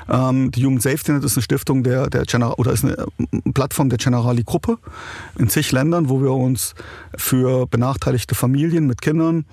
[0.08, 3.50] Ähm, die Human Safety Net ist eine Stiftung der, der General, oder ist eine äh,
[3.52, 4.78] Plattform der Generali-Gruppe
[5.38, 6.74] in zig Ländern, wo wir uns
[7.16, 9.44] für benachteiligte Familien mit Kindern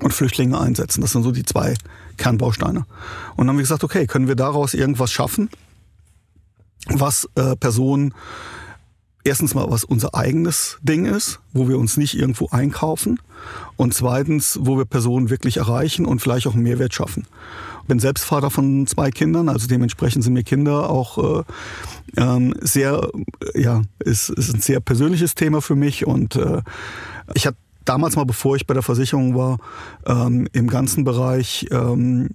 [0.00, 1.00] und Flüchtlinge einsetzen.
[1.00, 1.74] Das sind so die zwei
[2.16, 2.80] Kernbausteine.
[2.80, 5.48] Und dann haben wir gesagt, okay, können wir daraus irgendwas schaffen,
[6.88, 8.14] was äh, Personen
[9.24, 13.20] erstens mal, was unser eigenes Ding ist, wo wir uns nicht irgendwo einkaufen
[13.76, 17.26] und zweitens, wo wir Personen wirklich erreichen und vielleicht auch einen Mehrwert schaffen.
[17.82, 21.42] Ich bin selbst Vater von zwei Kindern, also dementsprechend sind mir Kinder auch äh,
[22.16, 23.08] ähm, sehr,
[23.54, 26.62] ja, ist, ist ein sehr persönliches Thema für mich und äh,
[27.34, 29.58] ich hatte damals mal, bevor ich bei der Versicherung war,
[30.06, 32.30] ähm, im ganzen Bereich ähm,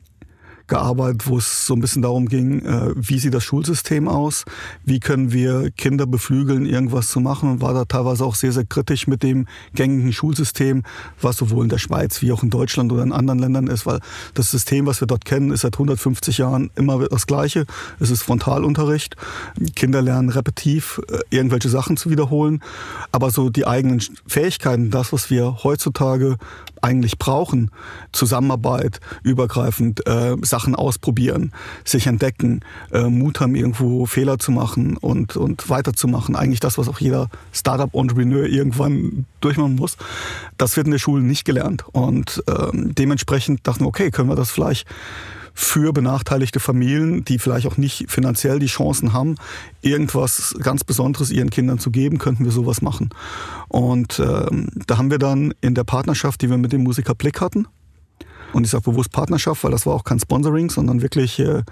[0.68, 4.46] gearbeitet, wo es so ein bisschen darum ging, äh, wie sieht das Schulsystem aus,
[4.84, 8.66] wie können wir Kinder beflügeln, irgendwas zu machen und war da teilweise auch sehr, sehr
[8.66, 10.84] kritisch mit dem gängigen Schulsystem,
[11.22, 14.00] was sowohl in der Schweiz wie auch in Deutschland oder in anderen Ländern ist, weil
[14.34, 17.66] das System, was wir dort kennen, ist seit 150 Jahren immer das gleiche.
[18.00, 19.16] Es ist Frontalunterricht.
[19.76, 22.62] Kinder lernen repetitiv äh, irgendwelche Sachen zu wiederholen,
[23.12, 26.38] aber so die eigenen Fähigkeiten, das, was wir heutzutage
[26.82, 27.72] eigentlich brauchen.
[28.12, 31.52] Zusammenarbeit, übergreifend, äh, Sachen ausprobieren,
[31.84, 32.62] sich entdecken,
[32.92, 36.36] äh, Mut haben, irgendwo Fehler zu machen und, und weiterzumachen.
[36.36, 39.98] Eigentlich das, was auch jeder Startup-Entrepreneur irgendwann durchmachen muss.
[40.58, 41.86] Das wird in der Schule nicht gelernt.
[41.92, 44.88] Und ähm, dementsprechend dachten wir, okay, können wir das vielleicht
[45.60, 49.38] für benachteiligte Familien, die vielleicht auch nicht finanziell die Chancen haben,
[49.82, 53.10] irgendwas ganz Besonderes ihren Kindern zu geben, könnten wir sowas machen.
[53.68, 57.42] Und ähm, da haben wir dann in der Partnerschaft, die wir mit dem Musiker Blick
[57.42, 57.68] hatten,
[58.54, 61.64] und ich sage bewusst Partnerschaft, weil das war auch kein Sponsoring, sondern wirklich äh,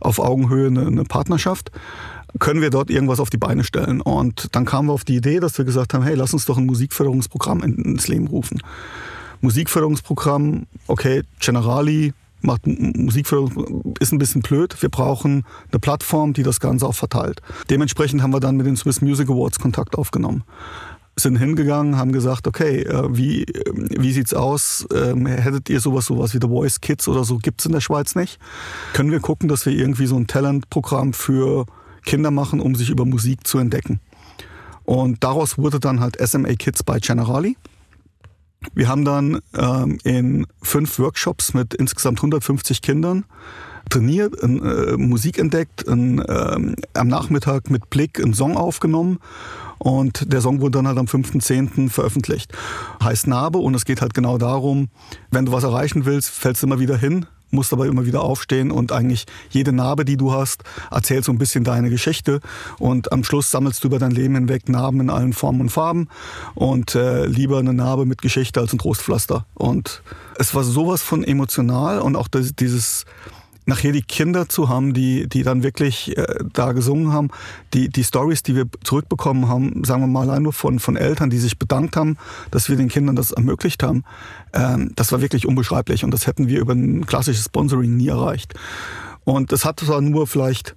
[0.00, 1.72] auf Augenhöhe eine, eine Partnerschaft,
[2.38, 4.02] können wir dort irgendwas auf die Beine stellen.
[4.02, 6.58] Und dann kamen wir auf die Idee, dass wir gesagt haben, hey, lass uns doch
[6.58, 8.62] ein Musikförderungsprogramm ins Leben rufen.
[9.40, 12.12] Musikförderungsprogramm, okay, Generali,
[12.44, 14.80] macht Musikförderung, ist ein bisschen blöd.
[14.80, 17.40] Wir brauchen eine Plattform, die das Ganze auch verteilt.
[17.68, 20.44] Dementsprechend haben wir dann mit den Swiss Music Awards Kontakt aufgenommen.
[21.16, 24.86] Sind hingegangen, haben gesagt, okay, äh, wie, wie sieht's aus?
[24.94, 28.14] Ähm, hättet ihr sowas, sowas wie The Voice Kids oder so, gibt's in der Schweiz
[28.14, 28.38] nicht?
[28.94, 31.66] Können wir gucken, dass wir irgendwie so ein Talentprogramm für
[32.06, 34.00] Kinder machen, um sich über Musik zu entdecken?
[34.84, 37.56] Und daraus wurde dann halt SMA Kids bei Generali.
[38.74, 43.24] Wir haben dann ähm, in fünf Workshops mit insgesamt 150 Kindern
[43.88, 49.18] trainiert, äh, Musik entdeckt, in, ähm, am Nachmittag mit Blick einen Song aufgenommen
[49.78, 51.88] und der Song wurde dann halt am 5.10.
[51.88, 52.52] veröffentlicht.
[53.02, 54.88] Heißt Narbe und es geht halt genau darum,
[55.30, 58.70] wenn du was erreichen willst, fällst du immer wieder hin, musst aber immer wieder aufstehen
[58.70, 62.40] und eigentlich jede Narbe, die du hast, erzählt so ein bisschen deine Geschichte
[62.78, 66.08] und am Schluss sammelst du über dein Leben hinweg Narben in allen Formen und Farben
[66.54, 69.46] und äh, lieber eine Narbe mit Geschichte als ein Trostpflaster.
[69.54, 70.02] Und
[70.38, 73.04] es war sowas von emotional und auch das, dieses
[73.70, 77.30] nachher die Kinder zu haben, die, die dann wirklich äh, da gesungen haben,
[77.72, 81.30] die, die Stories, die wir zurückbekommen haben, sagen wir mal allein nur von, von Eltern,
[81.30, 82.18] die sich bedankt haben,
[82.50, 84.04] dass wir den Kindern das ermöglicht haben,
[84.52, 88.54] ähm, das war wirklich unbeschreiblich und das hätten wir über ein klassisches Sponsoring nie erreicht.
[89.24, 90.74] Und das hat zwar nur vielleicht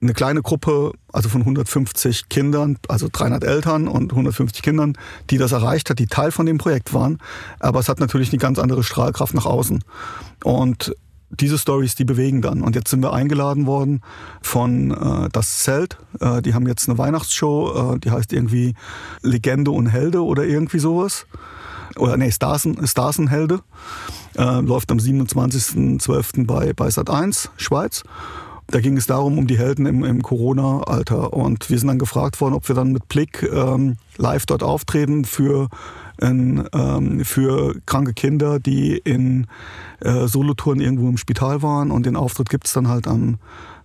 [0.00, 4.96] eine kleine Gruppe, also von 150 Kindern, also 300 Eltern und 150 Kindern,
[5.30, 7.18] die das erreicht hat, die Teil von dem Projekt waren.
[7.58, 9.82] Aber es hat natürlich eine ganz andere Strahlkraft nach außen.
[10.44, 10.94] Und
[11.40, 12.62] diese Stories, die bewegen dann.
[12.62, 14.00] Und jetzt sind wir eingeladen worden
[14.42, 15.98] von äh, Das Zelt.
[16.20, 18.74] Äh, die haben jetzt eine Weihnachtsshow, äh, die heißt irgendwie
[19.22, 21.26] Legende und Helde oder irgendwie sowas.
[21.96, 23.60] Oder nee, Stars, Stars und Helde.
[24.36, 26.46] Äh, läuft am 27.12.
[26.46, 28.02] bei, bei Sat1, Schweiz.
[28.66, 31.32] Da ging es darum, um die Helden im, im Corona-Alter.
[31.32, 35.24] Und wir sind dann gefragt worden, ob wir dann mit Blick ähm, live dort auftreten
[35.24, 35.68] für
[36.20, 39.46] in, ähm, für kranke Kinder, die in
[40.00, 41.90] äh, Solotouren irgendwo im Spital waren.
[41.90, 43.38] Und den Auftritt gibt es dann halt am,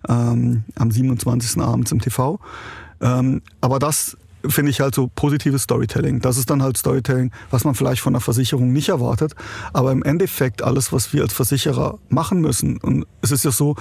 [0.08, 1.60] ähm, am 27.
[1.60, 2.38] abends im TV.
[3.00, 4.16] Ähm, aber das
[4.46, 6.20] finde ich halt so positives Storytelling.
[6.20, 9.34] Das ist dann halt Storytelling, was man vielleicht von der Versicherung nicht erwartet.
[9.72, 12.78] Aber im Endeffekt alles, was wir als Versicherer machen müssen.
[12.78, 13.76] Und es ist ja so,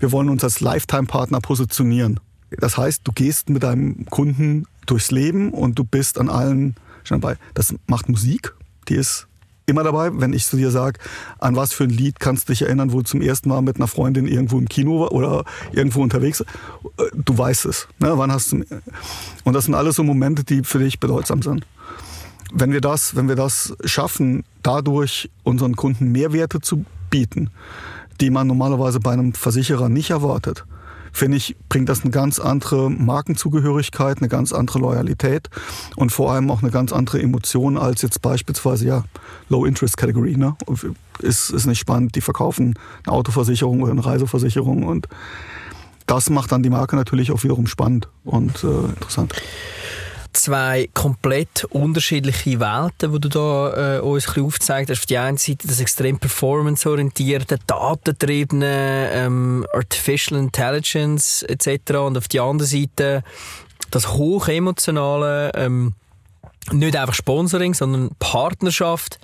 [0.00, 2.20] wir wollen uns als Lifetime-Partner positionieren.
[2.50, 7.20] Das heißt, du gehst mit deinem Kunden durchs Leben und du bist an allen schon
[7.20, 7.36] dabei.
[7.54, 8.54] Das macht Musik,
[8.88, 9.26] die ist
[9.66, 10.10] immer dabei.
[10.12, 10.98] Wenn ich zu dir sage,
[11.38, 13.76] an was für ein Lied kannst du dich erinnern, wo du zum ersten Mal mit
[13.76, 16.44] einer Freundin irgendwo im Kino war oder irgendwo unterwegs, äh,
[17.14, 17.88] du weißt es.
[17.98, 18.12] Ne?
[18.16, 18.64] Wann hast du,
[19.44, 21.66] und das sind alles so Momente, die für dich bedeutsam sind.
[22.52, 27.50] Wenn wir das, wenn wir das schaffen, dadurch unseren Kunden Mehrwerte zu bieten,
[28.20, 30.64] die man normalerweise bei einem Versicherer nicht erwartet,
[31.12, 35.48] finde ich, bringt das eine ganz andere Markenzugehörigkeit, eine ganz andere Loyalität
[35.96, 39.04] und vor allem auch eine ganz andere Emotion als jetzt beispielsweise ja
[39.48, 40.36] Low-Interest-Category.
[40.36, 40.56] Ne?
[41.20, 42.14] Ist, ist nicht spannend.
[42.16, 42.74] Die verkaufen
[43.06, 45.08] eine Autoversicherung oder eine Reiseversicherung und
[46.06, 49.34] das macht dann die Marke natürlich auch wiederum spannend und äh, interessant
[50.32, 55.00] zwei komplett unterschiedliche Welten, die du da äh, uns ein aufgezeigt hast.
[55.00, 61.94] Auf der einen Seite das extrem performanceorientierte, datentriebene, ähm, Artificial Intelligence etc.
[61.94, 63.22] Und auf der anderen Seite
[63.90, 65.94] das hochemotionale, ähm,
[66.70, 69.18] nicht einfach Sponsoring, sondern Partnerschaft,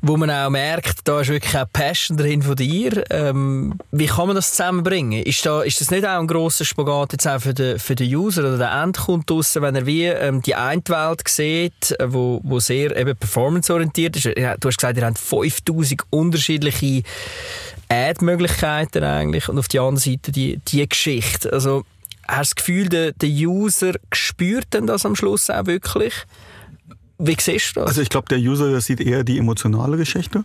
[0.00, 3.04] wo man auch merkt, da ist wirklich auch Passion drin von dir.
[3.10, 5.22] Ähm, wie kann man das zusammenbringen?
[5.22, 8.14] Ist, da, ist das nicht auch ein grosser Spagat jetzt auch für den, für den
[8.14, 12.58] User oder den Endkunden draussen, wenn er wie ähm, die eine Welt sieht, wo, wo
[12.58, 14.24] sehr eben performanceorientiert ist?
[14.24, 17.02] Du hast gesagt, ihr habt 5000 unterschiedliche
[17.88, 21.52] Ad-Möglichkeiten eigentlich und auf der anderen Seite die, die Geschichte.
[21.52, 21.84] Also,
[22.26, 26.14] hast du das Gefühl, der, der User spürt denn das am Schluss auch wirklich?
[27.20, 27.88] Wie siehst du das?
[27.88, 30.44] Also ich glaube, der User der sieht eher die emotionale Geschichte.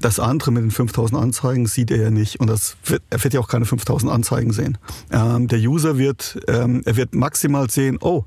[0.00, 2.40] Das andere mit den 5000 Anzeigen sieht er ja nicht.
[2.40, 4.78] Und das wird, er wird ja auch keine 5000 Anzeigen sehen.
[5.12, 8.24] Ähm, der User wird, ähm, er wird maximal sehen, oh,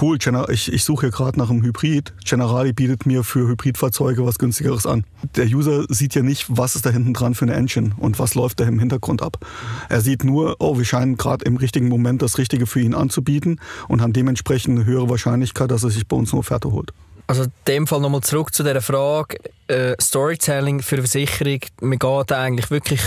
[0.00, 0.18] cool,
[0.50, 2.12] ich, ich suche hier gerade nach einem Hybrid.
[2.24, 5.04] Generali bietet mir für Hybridfahrzeuge was günstigeres an.
[5.34, 8.36] Der User sieht ja nicht, was ist da hinten dran für eine Engine und was
[8.36, 9.44] läuft da im Hintergrund ab.
[9.88, 13.60] Er sieht nur, oh, wir scheinen gerade im richtigen Moment das Richtige für ihn anzubieten
[13.88, 16.92] und haben dementsprechend eine höhere Wahrscheinlichkeit, dass er sich bei uns eine Offerte holt.
[17.28, 19.36] Also in dem Fall nochmal zurück zu dieser Frage,
[19.66, 23.02] äh, Storytelling für Versicherung, man geht eigentlich wirklich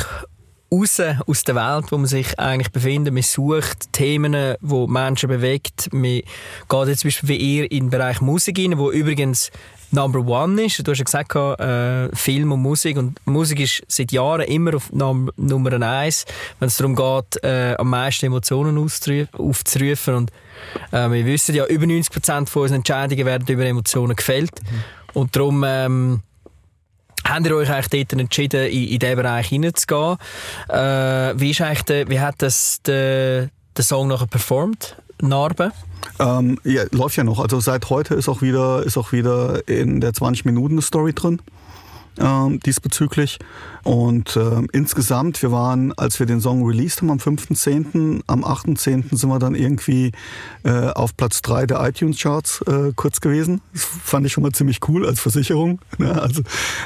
[0.72, 3.16] raus aus der Welt, wo man sich eigentlich befindet.
[3.16, 5.92] Man sucht Themen, die Menschen bewegt.
[5.92, 9.50] Man geht jetzt zum Beispiel wie ihr in den Bereich Musik rein, wo übrigens
[9.92, 10.86] Number One ist.
[10.86, 12.98] Du hast ja gesagt, äh, Film und Musik.
[12.98, 16.26] Und Musik ist seit Jahren immer auf Num Nummer eins,
[16.60, 20.16] wenn es darum geht, äh, am meisten Emotionen aufzurufen.
[20.16, 20.32] Und
[20.92, 24.62] äh, wir wissen ja, über 90 Prozent von unseren Entscheidungen werden über Emotionen gefällt.
[24.62, 24.84] Mhm.
[25.14, 26.22] Und darum ähm,
[27.28, 30.18] habt ihr euch eigentlich dort entschieden, in, in diesen Bereich hineinzugehen.
[30.70, 34.96] Äh, wie, ist eigentlich der, wie hat das der, der Song nachher performt?
[35.22, 35.72] Narbe?
[36.22, 37.40] Ähm, ja, läuft ja noch.
[37.40, 41.42] Also seit heute ist auch wieder, ist auch wieder in der 20 Minuten Story drin
[42.20, 43.40] ähm, diesbezüglich.
[43.84, 49.16] Und äh, insgesamt, wir waren, als wir den Song released haben am 5.10., am 8.10.
[49.16, 50.12] sind wir dann irgendwie
[50.64, 53.62] äh, auf Platz 3 der iTunes-Charts äh, kurz gewesen.
[53.74, 55.80] Das fand ich schon mal ziemlich cool als Versicherung.
[55.98, 56.22] Ne?
[56.22, 56.44] Also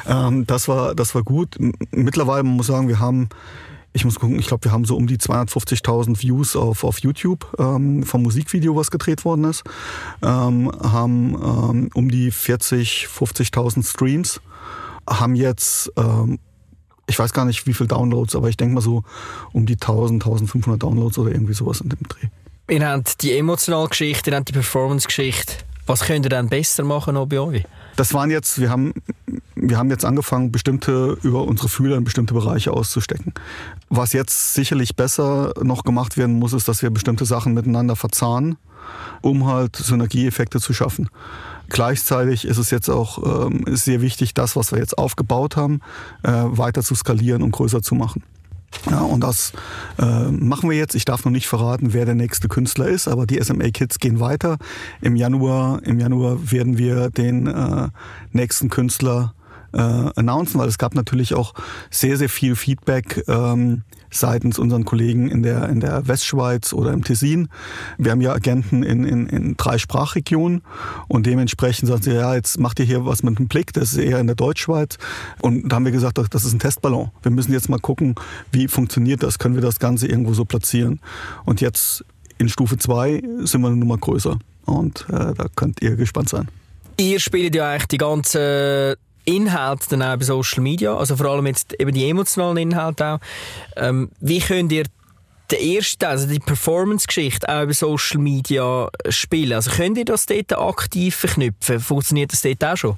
[0.08, 1.58] ähm, das, war, das war gut.
[1.92, 3.30] Mittlerweile, man muss sagen, wir haben
[3.96, 7.48] ich muss gucken, ich glaube, wir haben so um die 250.000 Views auf, auf YouTube
[7.58, 9.64] ähm, vom Musikvideo, was gedreht worden ist.
[10.22, 14.42] Ähm, haben ähm, um die 40, 50.000 Streams
[15.10, 16.40] haben jetzt, ähm,
[17.08, 19.04] ich weiß gar nicht wie viele Downloads, aber ich denke mal so
[19.54, 22.28] um die 1000, 1500 Downloads oder irgendwie sowas in dem Dreh.
[22.70, 25.54] Ihr habt die emotionale Geschichte, ihr habt die Performance-Geschichte.
[25.86, 27.64] Was könnt ihr dann besser machen noch bei euch?
[27.96, 28.94] Das waren jetzt, wir haben,
[29.70, 33.34] wir haben jetzt angefangen, bestimmte über unsere Fühler in bestimmte Bereiche auszustecken.
[33.90, 38.58] Was jetzt sicherlich besser noch gemacht werden muss, ist, dass wir bestimmte Sachen miteinander verzahnen,
[39.22, 41.10] um halt Synergieeffekte zu schaffen.
[41.70, 45.82] Gleichzeitig ist es jetzt auch ähm, sehr wichtig, das, was wir jetzt aufgebaut haben,
[46.24, 48.24] äh, weiter zu skalieren und größer zu machen.
[48.90, 49.54] Ja, und das
[49.98, 50.96] äh, machen wir jetzt.
[50.96, 54.20] Ich darf noch nicht verraten, wer der nächste Künstler ist, aber die SMA Kids gehen
[54.20, 54.58] weiter.
[55.02, 57.88] Im Januar, im Januar werden wir den äh,
[58.32, 59.34] nächsten Künstler
[59.76, 61.54] äh, announcen, weil es gab natürlich auch
[61.92, 63.24] sehr, sehr viel Feedback.
[63.28, 63.84] Ähm,
[64.16, 67.50] seitens unseren Kollegen in der, in der Westschweiz oder im Tessin.
[67.98, 70.62] Wir haben ja Agenten in, in, in drei Sprachregionen
[71.08, 73.98] und dementsprechend sagen sie, ja, jetzt macht ihr hier was mit dem Blick, das ist
[73.98, 74.98] eher in der Deutschschweiz.
[75.42, 77.12] Und da haben wir gesagt, das ist ein Testballon.
[77.22, 78.16] Wir müssen jetzt mal gucken,
[78.52, 81.00] wie funktioniert das, können wir das Ganze irgendwo so platzieren.
[81.46, 82.06] Und jetzt
[82.38, 86.48] in Stufe 2 sind wir eine Nummer größer und äh, da könnt ihr gespannt sein.
[86.98, 91.48] Ihr spielt ja eigentlich die ganze Inhalte dann auch über Social Media, also vor allem
[91.48, 93.20] jetzt eben die emotionalen Inhalte auch.
[93.76, 94.86] Ähm, wie könnt ihr
[95.52, 99.54] den ersten, also die Performance-Geschichte auch über Social Media spielen?
[99.54, 101.80] Also könnt ihr das dort aktiv verknüpfen?
[101.80, 102.98] Funktioniert das dort auch schon?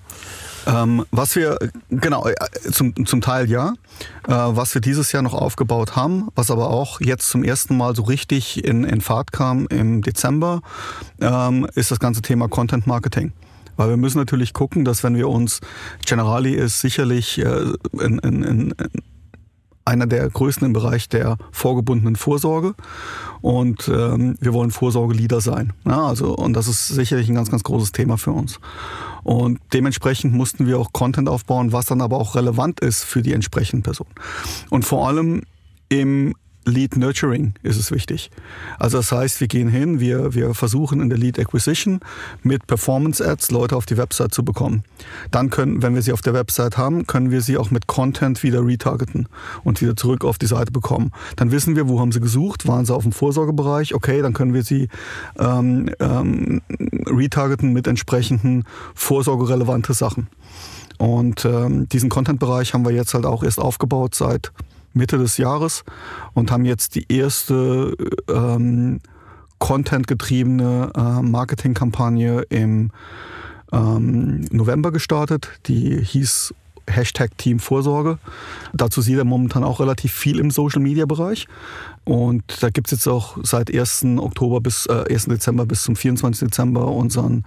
[0.65, 1.57] Ähm, was wir,
[1.89, 2.35] genau, äh,
[2.71, 3.73] zum, zum Teil ja.
[4.27, 7.95] Äh, was wir dieses Jahr noch aufgebaut haben, was aber auch jetzt zum ersten Mal
[7.95, 10.61] so richtig in, in Fahrt kam im Dezember,
[11.21, 13.31] ähm, ist das ganze Thema Content Marketing.
[13.77, 15.61] Weil wir müssen natürlich gucken, dass wenn wir uns,
[16.05, 18.73] Generali ist sicherlich äh, in, in, in,
[19.85, 22.75] einer der größten im Bereich der vorgebundenen Vorsorge
[23.39, 25.71] und ähm, wir wollen Vorsorgeleader sein.
[25.85, 28.59] Ja, also, und das ist sicherlich ein ganz, ganz großes Thema für uns.
[29.23, 33.31] Und dementsprechend mussten wir auch Content aufbauen, was dann aber auch relevant ist für die
[33.31, 34.11] entsprechenden Personen.
[34.69, 35.43] Und vor allem
[35.89, 36.33] im
[36.67, 38.29] Lead Nurturing ist es wichtig.
[38.77, 42.01] Also das heißt, wir gehen hin, wir, wir versuchen in der Lead Acquisition
[42.43, 44.83] mit Performance Ads Leute auf die Website zu bekommen.
[45.31, 48.43] Dann können, wenn wir sie auf der Website haben, können wir sie auch mit Content
[48.43, 49.27] wieder retargeten
[49.63, 51.11] und wieder zurück auf die Seite bekommen.
[51.37, 54.53] Dann wissen wir, wo haben sie gesucht, waren sie auf dem Vorsorgebereich, okay, dann können
[54.53, 54.89] wir sie
[55.39, 56.61] ähm, ähm,
[57.05, 60.27] retargeten mit entsprechenden vorsorgerelevante Sachen.
[60.97, 64.51] Und ähm, diesen Content-Bereich haben wir jetzt halt auch erst aufgebaut seit
[64.97, 65.83] Mitte des Jahres
[66.33, 67.95] und haben jetzt die erste
[68.27, 68.99] ähm,
[69.59, 72.91] Content-getriebene äh, Marketingkampagne im
[73.71, 75.49] ähm, November gestartet.
[75.65, 76.53] Die hieß
[76.89, 78.17] Hashtag Team Vorsorge.
[78.73, 81.47] Dazu sieht er momentan auch relativ viel im Social-Media-Bereich.
[82.07, 84.05] Und da gibt es jetzt auch seit 1.
[84.19, 85.25] Oktober bis äh, 1.
[85.25, 86.47] Dezember bis zum 24.
[86.47, 87.43] Dezember unseren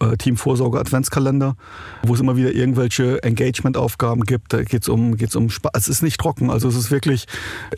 [0.00, 1.56] äh, Team Vorsorge Adventskalender,
[2.04, 4.54] wo es immer wieder irgendwelche Engagement-Aufgaben gibt.
[4.54, 5.72] Da geht es um, geht's um Spaß.
[5.74, 7.26] Es ist nicht trocken, also es ist wirklich,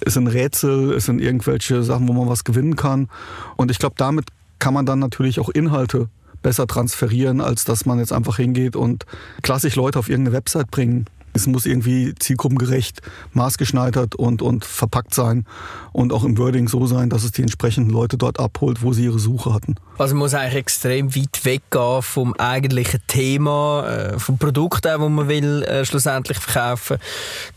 [0.07, 3.09] es sind Rätsel, es sind irgendwelche Sachen, wo man was gewinnen kann.
[3.57, 4.27] Und ich glaube, damit
[4.61, 6.11] kann man dann natürlich auch Inhalte
[6.43, 9.05] besser transferieren, als dass man jetzt einfach hingeht und
[9.43, 13.03] klassisch Leute auf irgendeine Website bringen Es muss irgendwie zielgruppengerecht,
[13.33, 15.47] maßgeschneidert und, und verpackt sein
[15.93, 19.05] und auch im Wording so sein, dass es die entsprechenden Leute dort abholt, wo sie
[19.05, 19.77] ihre Suche hatten.
[19.99, 25.29] Also man muss eigentlich extrem weit weggehen vom eigentlichen Thema, äh, vom Produkt, das man
[25.29, 26.99] will äh, schlussendlich verkaufen,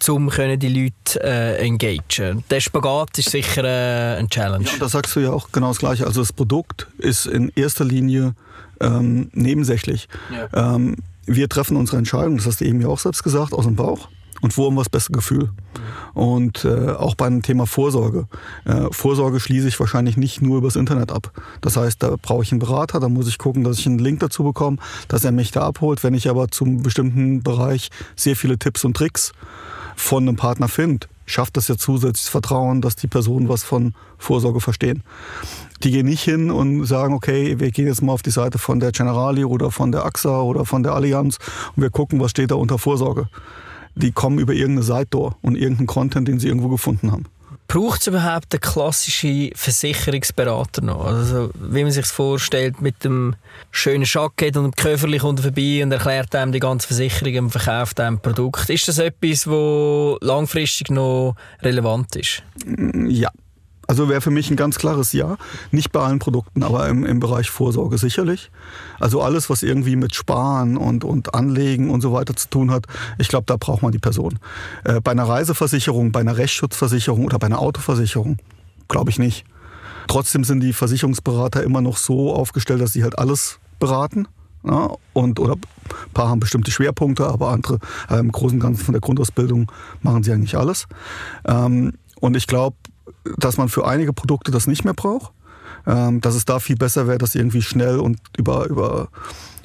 [0.10, 2.44] um können die Leute äh, engagieren.
[2.50, 4.66] Der Spagat ist sicher äh, ein Challenge.
[4.66, 6.06] Ja, da sagst du ja auch genau das Gleiche.
[6.06, 8.36] Also das Produkt ist in erster Linie
[8.80, 10.08] ähm, nebensächlich.
[10.32, 10.76] Ja.
[10.76, 13.76] Ähm, wir treffen unsere Entscheidung, das hast du eben ja auch selbst gesagt, aus dem
[13.76, 14.10] Bauch
[14.44, 15.52] und wo um das beste Gefühl.
[16.14, 18.28] Und äh, auch beim Thema Vorsorge.
[18.66, 21.32] Äh, Vorsorge schließe ich wahrscheinlich nicht nur übers Internet ab.
[21.62, 24.20] Das heißt, da brauche ich einen Berater, da muss ich gucken, dass ich einen Link
[24.20, 26.04] dazu bekomme, dass er mich da abholt.
[26.04, 29.32] Wenn ich aber zum bestimmten Bereich sehr viele Tipps und Tricks
[29.96, 34.60] von einem Partner finde, schafft das ja zusätzliches Vertrauen, dass die Personen was von Vorsorge
[34.60, 35.04] verstehen.
[35.84, 38.80] Die gehen nicht hin und sagen, okay, wir gehen jetzt mal auf die Seite von
[38.80, 41.38] der Generali oder von der AXA oder von der Allianz
[41.76, 43.28] und wir gucken, was steht da unter Vorsorge.
[43.96, 47.26] Die kommen über irgendeine Seite und irgendeinen Content, den sie irgendwo gefunden haben.
[47.68, 51.06] Braucht es überhaupt einen klassischen Versicherungsberater noch?
[51.06, 53.36] Also, wie man sich vorstellt, mit dem
[53.72, 57.50] schönen Jackett und dem Köfferli kommt er vorbei und erklärt einem die ganze Versicherung und
[57.52, 58.70] verkauft einem Produkt.
[58.70, 62.44] Ist das etwas, das langfristig noch relevant ist?
[63.08, 63.30] Ja,
[63.88, 65.38] also wäre für mich ein ganz klares Ja.
[65.72, 68.50] Nicht bei allen Produkten, aber im, im Bereich Vorsorge sicherlich.
[69.00, 72.86] Also alles, was irgendwie mit Sparen und, und Anlegen und so weiter zu tun hat,
[73.18, 74.40] ich glaube, da braucht man die Person.
[74.84, 78.38] Äh, bei einer Reiseversicherung, bei einer Rechtsschutzversicherung oder bei einer Autoversicherung,
[78.88, 79.46] glaube ich nicht.
[80.08, 84.28] Trotzdem sind die Versicherungsberater immer noch so aufgestellt, dass sie halt alles beraten.
[84.66, 87.80] Ja, und, oder ein paar haben bestimmte Schwerpunkte, aber andere
[88.10, 89.70] äh, im Großen und Ganzen von der Grundausbildung
[90.02, 90.88] machen sie eigentlich alles.
[91.46, 92.78] Ähm, und ich glaube,
[93.38, 95.32] dass man für einige Produkte das nicht mehr braucht.
[95.86, 99.10] Ähm, dass es da viel besser wäre, das irgendwie schnell und über, über,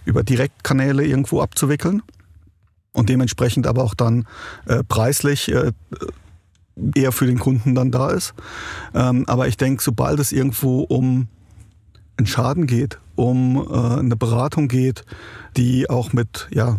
[0.05, 2.03] über Direktkanäle irgendwo abzuwickeln.
[2.93, 4.27] Und dementsprechend aber auch dann
[4.67, 5.73] äh, preislich äh,
[6.95, 8.35] eher für den Kunden dann da ist.
[8.95, 11.29] Ähm, aber ich denke, sobald es irgendwo um
[12.17, 15.05] einen Schaden geht, um äh, eine Beratung geht,
[15.57, 16.79] die auch mit ja,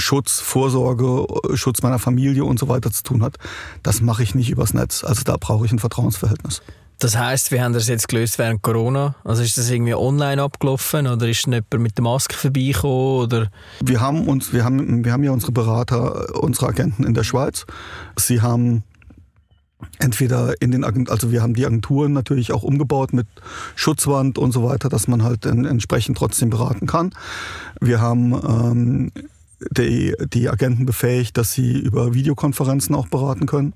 [0.00, 3.36] Schutz, Vorsorge, Schutz meiner Familie und so weiter zu tun hat.
[3.82, 5.04] Das mache ich nicht übers Netz.
[5.04, 6.62] Also da brauche ich ein Vertrauensverhältnis.
[7.00, 9.14] Das heißt, wir haben das jetzt gelöst während Corona.
[9.24, 13.24] Also ist das irgendwie online abgelaufen oder ist jemand mit der Maske vorbeigekommen?
[13.24, 13.50] Oder?
[13.82, 17.64] Wir haben uns, wir haben, wir haben ja unsere Berater, unsere Agenten in der Schweiz.
[18.16, 18.84] Sie haben
[19.98, 23.26] entweder in den Agent also wir haben die Agenturen natürlich auch umgebaut mit
[23.76, 27.14] Schutzwand und so weiter, dass man halt entsprechend trotzdem beraten kann.
[27.80, 29.12] Wir haben ähm,
[29.70, 33.74] die, die Agenten befähigt, dass sie über Videokonferenzen auch beraten können.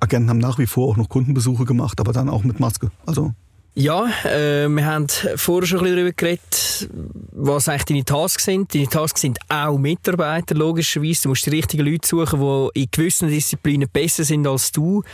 [0.00, 2.90] Agenten haben nach wie vor auch noch Kundenbesuche gemacht, aber dann auch mit Maske.
[3.06, 3.32] Also
[3.80, 5.06] ja, äh, wir haben
[5.36, 6.90] vorher schon ein bisschen darüber geredet,
[7.30, 8.74] was eigentlich deine Tasks sind.
[8.74, 11.22] Deine Tasks sind auch Mitarbeiter, logischerweise.
[11.22, 15.04] Du musst die richtigen Leute suchen, die in gewissen Disziplinen besser sind als du.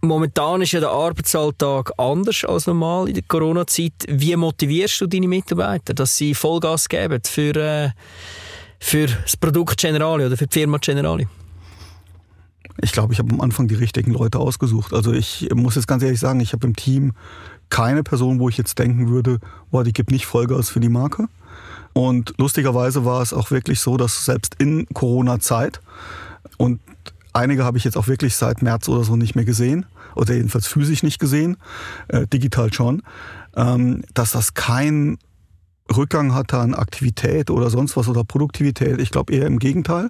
[0.00, 4.04] Momentan ist ja der Arbeitsalltag anders als normal in der Corona-Zeit.
[4.06, 7.56] Wie motivierst du deine Mitarbeiter, dass sie Vollgas geben für...
[7.56, 7.90] Äh,
[8.78, 11.26] für das Produkt Generali oder für die Firma Generali?
[12.80, 14.92] Ich glaube, ich habe am Anfang die richtigen Leute ausgesucht.
[14.92, 17.12] Also ich muss jetzt ganz ehrlich sagen, ich habe im Team
[17.70, 19.38] keine Person, wo ich jetzt denken würde,
[19.70, 21.28] boah, die gibt nicht Vollgas für die Marke.
[21.92, 25.80] Und lustigerweise war es auch wirklich so, dass selbst in Corona-Zeit
[26.58, 26.80] und
[27.32, 30.66] einige habe ich jetzt auch wirklich seit März oder so nicht mehr gesehen oder jedenfalls
[30.66, 31.56] physisch nicht gesehen,
[32.08, 33.02] äh, digital schon,
[33.56, 35.18] ähm, dass das kein
[35.94, 38.98] Rückgang hatte an Aktivität oder sonst was oder Produktivität.
[39.00, 40.08] Ich glaube eher im Gegenteil.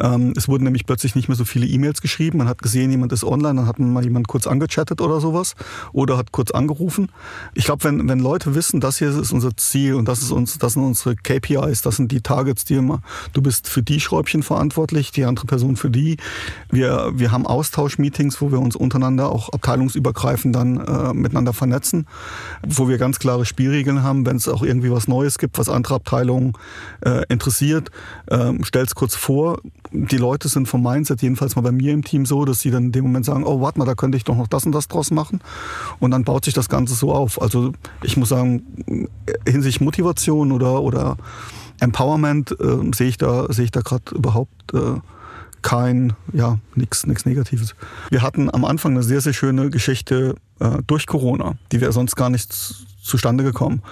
[0.00, 2.38] Ähm, es wurden nämlich plötzlich nicht mehr so viele E-Mails geschrieben.
[2.38, 5.54] Man hat gesehen, jemand ist online, dann hat man mal jemand kurz angechattet oder sowas
[5.92, 7.10] oder hat kurz angerufen.
[7.54, 10.58] Ich glaube, wenn, wenn Leute wissen, das hier ist unser Ziel und das ist uns,
[10.58, 13.02] das sind unsere KPIs, das sind die Targets, die immer,
[13.34, 16.16] du bist für die Schräubchen verantwortlich, die andere Person für die.
[16.70, 22.06] Wir, wir haben Austauschmeetings, wo wir uns untereinander auch abteilungsübergreifend dann äh, miteinander vernetzen,
[22.66, 25.68] wo wir ganz klare Spielregeln haben, wenn es auch irgendwie was was Neues gibt, was
[25.68, 26.52] andere Abteilungen
[27.04, 27.90] äh, interessiert,
[28.30, 29.60] ähm, stell's kurz vor.
[29.90, 32.84] Die Leute sind vom Mindset, jedenfalls mal bei mir im Team so, dass sie dann
[32.84, 34.88] in dem Moment sagen, oh, warte mal, da könnte ich doch noch das und das
[34.88, 35.40] draus machen.
[35.98, 37.40] Und dann baut sich das Ganze so auf.
[37.40, 37.72] Also
[38.02, 39.08] ich muss sagen,
[39.46, 41.16] hinsichtlich Motivation oder, oder
[41.80, 45.00] Empowerment äh, sehe ich da, sehe da gerade überhaupt äh,
[45.62, 47.74] kein, ja, nichts Negatives.
[48.10, 52.16] Wir hatten am Anfang eine sehr, sehr schöne Geschichte äh, durch Corona, die wäre sonst
[52.16, 52.52] gar nicht
[53.02, 53.82] zustande gekommen.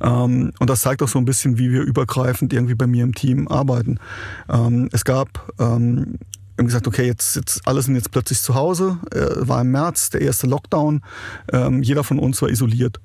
[0.00, 3.14] Ähm, und das zeigt auch so ein bisschen, wie wir übergreifend irgendwie bei mir im
[3.14, 3.98] Team arbeiten.
[4.48, 6.18] Ähm, es gab ähm,
[6.56, 8.98] gesagt, okay, jetzt, jetzt alle sind jetzt plötzlich zu Hause.
[9.12, 11.02] Äh, war im März der erste Lockdown.
[11.52, 13.00] Ähm, jeder von uns war isoliert.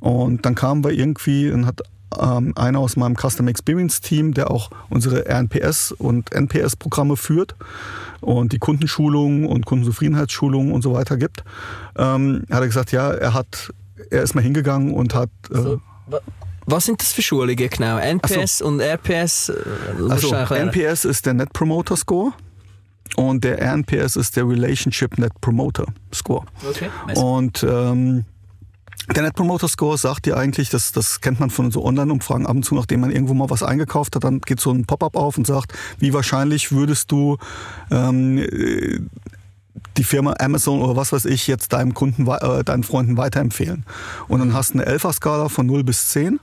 [0.00, 1.82] Und dann kamen wir irgendwie, dann hat
[2.20, 7.54] ähm, einer aus meinem Custom Experience Team, der auch unsere RNPS und NPS-Programme führt
[8.20, 11.44] und die Kundenschulungen und Kundenzufriedenheitsschulungen und so weiter gibt,
[11.96, 13.72] ähm, hat er gesagt, ja, er hat,
[14.10, 15.30] er ist mal hingegangen und hat.
[15.50, 15.80] Äh, so,
[16.66, 17.98] was sind das für Schulungen genau?
[17.98, 18.66] NPS so.
[18.66, 19.48] und RPS?
[19.48, 22.32] Äh, also NPS ist der Net Promoter Score.
[23.16, 26.46] Und der RNPS ist der Relationship Net Promoter Score.
[26.66, 26.88] Okay.
[27.14, 28.24] Und ähm,
[29.14, 32.54] der Net Promoter Score sagt dir eigentlich, das, das kennt man von so Online-Umfragen ab
[32.56, 35.36] und zu, nachdem man irgendwo mal was eingekauft hat, dann geht so ein Pop-up auf
[35.36, 37.36] und sagt, wie wahrscheinlich würdest du
[37.90, 39.10] ähm,
[39.96, 43.84] die Firma Amazon oder was weiß ich jetzt deinem Kunden, äh, deinen Freunden weiterempfehlen.
[44.28, 46.40] Und dann hast du eine Elfer-Skala von 0 bis 10.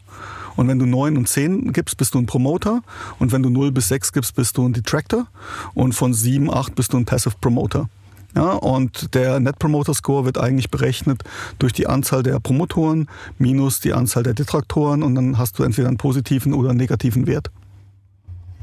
[0.55, 2.81] Und wenn du 9 und 10 gibst, bist du ein Promoter.
[3.17, 5.27] Und wenn du 0 bis 6 gibst, bist du ein Detractor.
[5.73, 7.87] Und von 7, 8 bist du ein Passive Promoter.
[8.35, 11.23] Ja, und der Net Promoter Score wird eigentlich berechnet
[11.57, 13.07] durch die Anzahl der Promotoren
[13.39, 17.25] minus die Anzahl der Detraktoren und dann hast du entweder einen positiven oder einen negativen
[17.25, 17.49] Wert.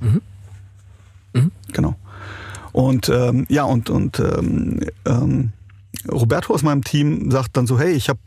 [0.01, 0.23] Mhm.
[1.33, 1.51] Mhm.
[1.73, 1.97] Genau.
[2.77, 5.53] Und ähm, ja, und, und ähm, ähm,
[6.13, 8.21] Roberto aus meinem Team sagt dann so, hey, ich habe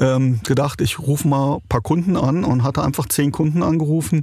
[0.00, 4.22] ähm, gedacht, ich rufe mal ein paar Kunden an und hatte einfach zehn Kunden angerufen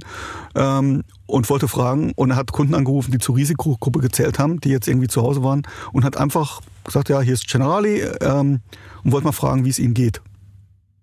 [0.54, 4.68] ähm, und wollte fragen und er hat Kunden angerufen, die zur Risikogruppe gezählt haben, die
[4.68, 5.62] jetzt irgendwie zu Hause waren
[5.94, 8.60] und hat einfach gesagt, ja, hier ist Generali ähm,
[9.04, 10.20] und wollte mal fragen, wie es ihnen geht.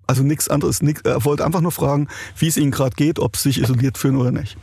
[0.06, 2.08] Also nichts anderes, nix, er wollte einfach nur fragen,
[2.38, 4.58] wie es ihnen gerade geht, ob sie sich isoliert fühlen oder nicht.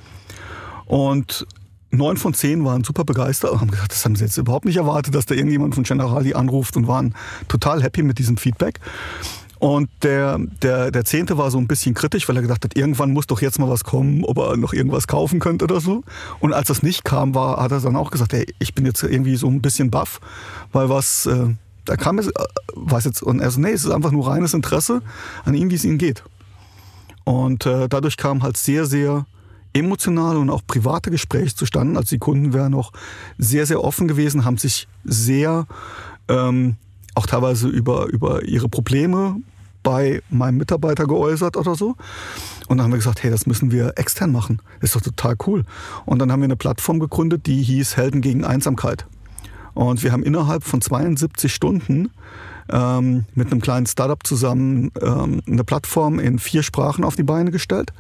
[0.84, 1.44] Und
[1.90, 4.76] neun von zehn waren super begeistert und haben gesagt, das haben sie jetzt überhaupt nicht
[4.76, 7.14] erwartet, dass da irgendjemand von Generali anruft und waren
[7.48, 8.80] total happy mit diesem Feedback.
[9.58, 13.12] Und der, der, der Zehnte war so ein bisschen kritisch, weil er gedacht hat, irgendwann
[13.12, 16.02] muss doch jetzt mal was kommen, ob er noch irgendwas kaufen könnte oder so.
[16.40, 19.02] Und als das nicht kam, war, hat er dann auch gesagt, hey, ich bin jetzt
[19.02, 20.20] irgendwie so ein bisschen baff,
[20.72, 21.54] weil was, äh,
[21.86, 22.32] da kam es, äh,
[22.74, 25.00] weiß jetzt, und er so, nee, es ist einfach nur reines Interesse
[25.46, 26.22] an ihm, wie es ihm geht.
[27.24, 29.24] Und äh, dadurch kam halt sehr, sehr
[29.76, 31.98] emotionale und auch private Gespräche zustande.
[31.98, 32.92] Also die Kunden wären noch
[33.38, 35.66] sehr, sehr offen gewesen, haben sich sehr
[36.28, 36.76] ähm,
[37.14, 39.36] auch teilweise über, über ihre Probleme
[39.82, 41.94] bei meinem Mitarbeiter geäußert oder so.
[42.66, 44.60] Und dann haben wir gesagt, hey, das müssen wir extern machen.
[44.80, 45.64] Ist doch total cool.
[46.04, 49.06] Und dann haben wir eine Plattform gegründet, die hieß Helden gegen Einsamkeit.
[49.76, 52.10] Und wir haben innerhalb von 72 Stunden
[52.72, 57.50] ähm, mit einem kleinen Startup zusammen ähm, eine Plattform in vier Sprachen auf die Beine
[57.50, 57.92] gestellt,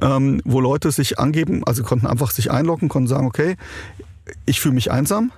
[0.00, 3.56] ähm, wo Leute sich angeben, also konnten einfach sich einloggen, konnten sagen, okay,
[4.46, 5.32] ich fühle mich einsam.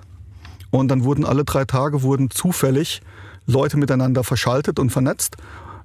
[0.69, 3.01] Und dann wurden alle drei Tage wurden zufällig
[3.47, 5.37] Leute miteinander verschaltet und vernetzt,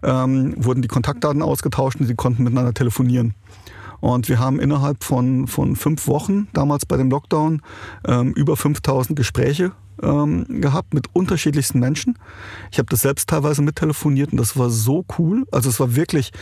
[0.03, 3.35] ähm, wurden die Kontaktdaten ausgetauscht und sie konnten miteinander telefonieren.
[4.01, 7.63] Und wir haben innerhalb von, von fünf Wochen, damals bei dem Lockdown,
[8.07, 9.73] ähm, über 5000 Gespräche
[10.03, 12.19] ähm, gehabt mit unterschiedlichsten Menschen.
[12.71, 15.45] Ich habe das selbst teilweise mittelefoniert und das war so cool.
[15.51, 16.33] Also es war wirklich,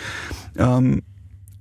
[0.56, 1.02] ähm,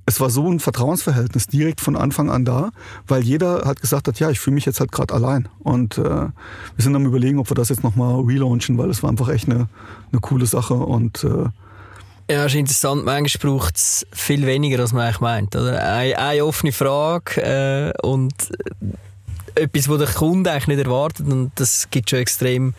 [0.05, 2.71] es war so ein Vertrauensverhältnis direkt von Anfang an da,
[3.07, 5.47] weil jeder hat gesagt hat, ja, ich fühle mich jetzt halt gerade allein.
[5.59, 6.31] Und äh, wir
[6.77, 9.67] sind am überlegen, ob wir das jetzt nochmal relaunchen, weil es war einfach echt eine,
[10.11, 11.45] eine coole Sache und äh,
[12.29, 13.03] ja, ist interessant.
[13.03, 15.55] Manchmal braucht es viel weniger, als man eigentlich meint.
[15.55, 15.83] Oder?
[15.83, 18.33] Eine, eine offene Frage äh, und
[19.55, 21.27] etwas, was der Kunde eigentlich nicht erwartet.
[21.27, 22.73] Und das gibt schon extrem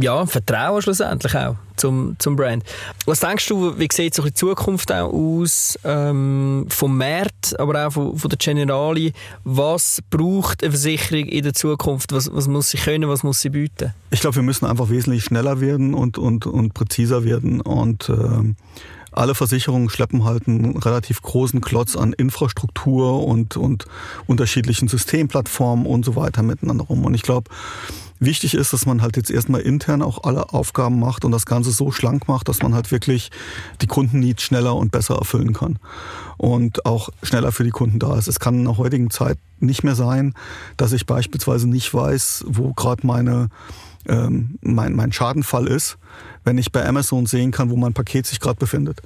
[0.00, 2.64] ja, Vertrauen schlussendlich auch zum, zum Brand.
[3.06, 7.92] Was denkst du, wie sieht so die Zukunft auch aus ähm, vom Markt, aber auch
[7.92, 9.12] von, von der Generali?
[9.44, 12.12] Was braucht eine Versicherung in der Zukunft?
[12.12, 13.92] Was, was muss sie können, was muss sie bieten?
[14.10, 18.56] Ich glaube, wir müssen einfach wesentlich schneller werden und, und, und präziser werden und ähm
[19.12, 23.86] alle Versicherungen schleppen halt einen relativ großen Klotz an Infrastruktur und, und
[24.26, 27.04] unterschiedlichen Systemplattformen und so weiter miteinander rum.
[27.04, 27.50] Und ich glaube,
[28.20, 31.72] wichtig ist, dass man halt jetzt erstmal intern auch alle Aufgaben macht und das Ganze
[31.72, 33.30] so schlank macht, dass man halt wirklich
[33.80, 35.78] die Kundenneeds schneller und besser erfüllen kann.
[36.36, 38.28] Und auch schneller für die Kunden da ist.
[38.28, 40.34] Es kann in der heutigen Zeit nicht mehr sein,
[40.76, 43.48] dass ich beispielsweise nicht weiß, wo gerade meine
[44.08, 45.98] ähm, mein, mein Schadenfall ist,
[46.44, 49.00] wenn ich bei Amazon sehen kann, wo mein Paket sich gerade befindet.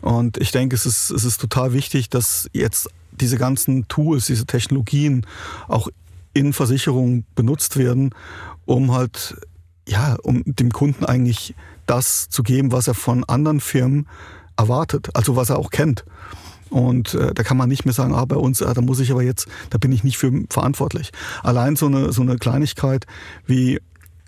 [0.00, 4.46] Und ich denke, es ist, es ist total wichtig, dass jetzt diese ganzen Tools, diese
[4.46, 5.26] Technologien
[5.68, 5.88] auch
[6.32, 8.14] in Versicherungen benutzt werden,
[8.64, 9.36] um halt,
[9.86, 11.54] ja, um dem Kunden eigentlich
[11.86, 14.06] das zu geben, was er von anderen Firmen
[14.56, 16.04] erwartet, also was er auch kennt.
[16.70, 19.10] Und äh, da kann man nicht mehr sagen, ah, bei uns, äh, da muss ich
[19.10, 21.10] aber jetzt, da bin ich nicht für verantwortlich.
[21.42, 23.06] Allein so eine, so eine Kleinigkeit
[23.44, 23.80] wie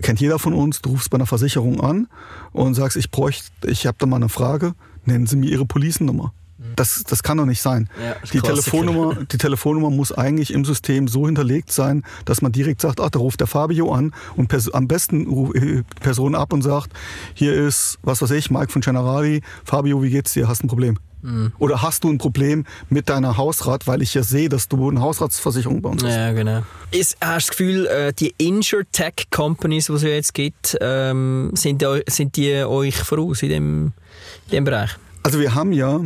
[0.03, 2.09] kennt jeder von uns, du rufst bei einer Versicherung an
[2.53, 4.74] und sagst, ich bräuchte, ich habe da mal eine Frage,
[5.05, 6.32] nennen Sie mir Ihre Police-Nummer.
[6.76, 7.88] Das, das kann doch nicht sein.
[8.03, 8.40] Ja, die.
[8.40, 13.11] Telefonnummer, die Telefonnummer muss eigentlich im System so hinterlegt sein, dass man direkt sagt, ach,
[13.11, 16.92] da ruft der Fabio an und pers am besten ruft die Person ab und sagt,
[17.34, 20.98] hier ist, was weiß ich, Mike von Generali, Fabio, wie geht's dir, hast ein Problem?
[21.22, 21.52] Mhm.
[21.58, 25.00] Oder hast du ein Problem mit deiner Hausrat, weil ich ja sehe, dass du eine
[25.00, 26.10] Hausratsversicherung bei uns hast?
[26.14, 26.62] Ja, genau.
[26.90, 32.02] Ist, hast du das Gefühl, äh, die Insure-Tech-Companies, die es jetzt gibt, ähm, sind, die-
[32.08, 33.92] sind die euch voraus in dem,
[34.46, 34.90] in dem Bereich?
[35.22, 36.00] Also wir haben ja,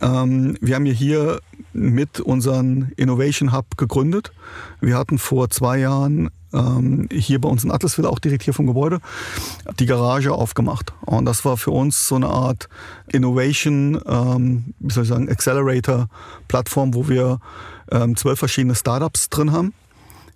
[0.00, 1.40] ähm, wir haben ja hier
[1.72, 4.32] mit unseren Innovation Hub gegründet.
[4.80, 8.66] Wir hatten vor zwei Jahren ähm, hier bei uns in Atlasville, auch direkt hier vom
[8.66, 9.00] Gebäude,
[9.78, 10.92] die Garage aufgemacht.
[11.04, 12.68] Und das war für uns so eine Art
[13.12, 17.40] Innovation, ähm, wie soll ich sagen, Accelerator-Plattform, wo wir
[17.90, 19.72] ähm, zwölf verschiedene Startups drin haben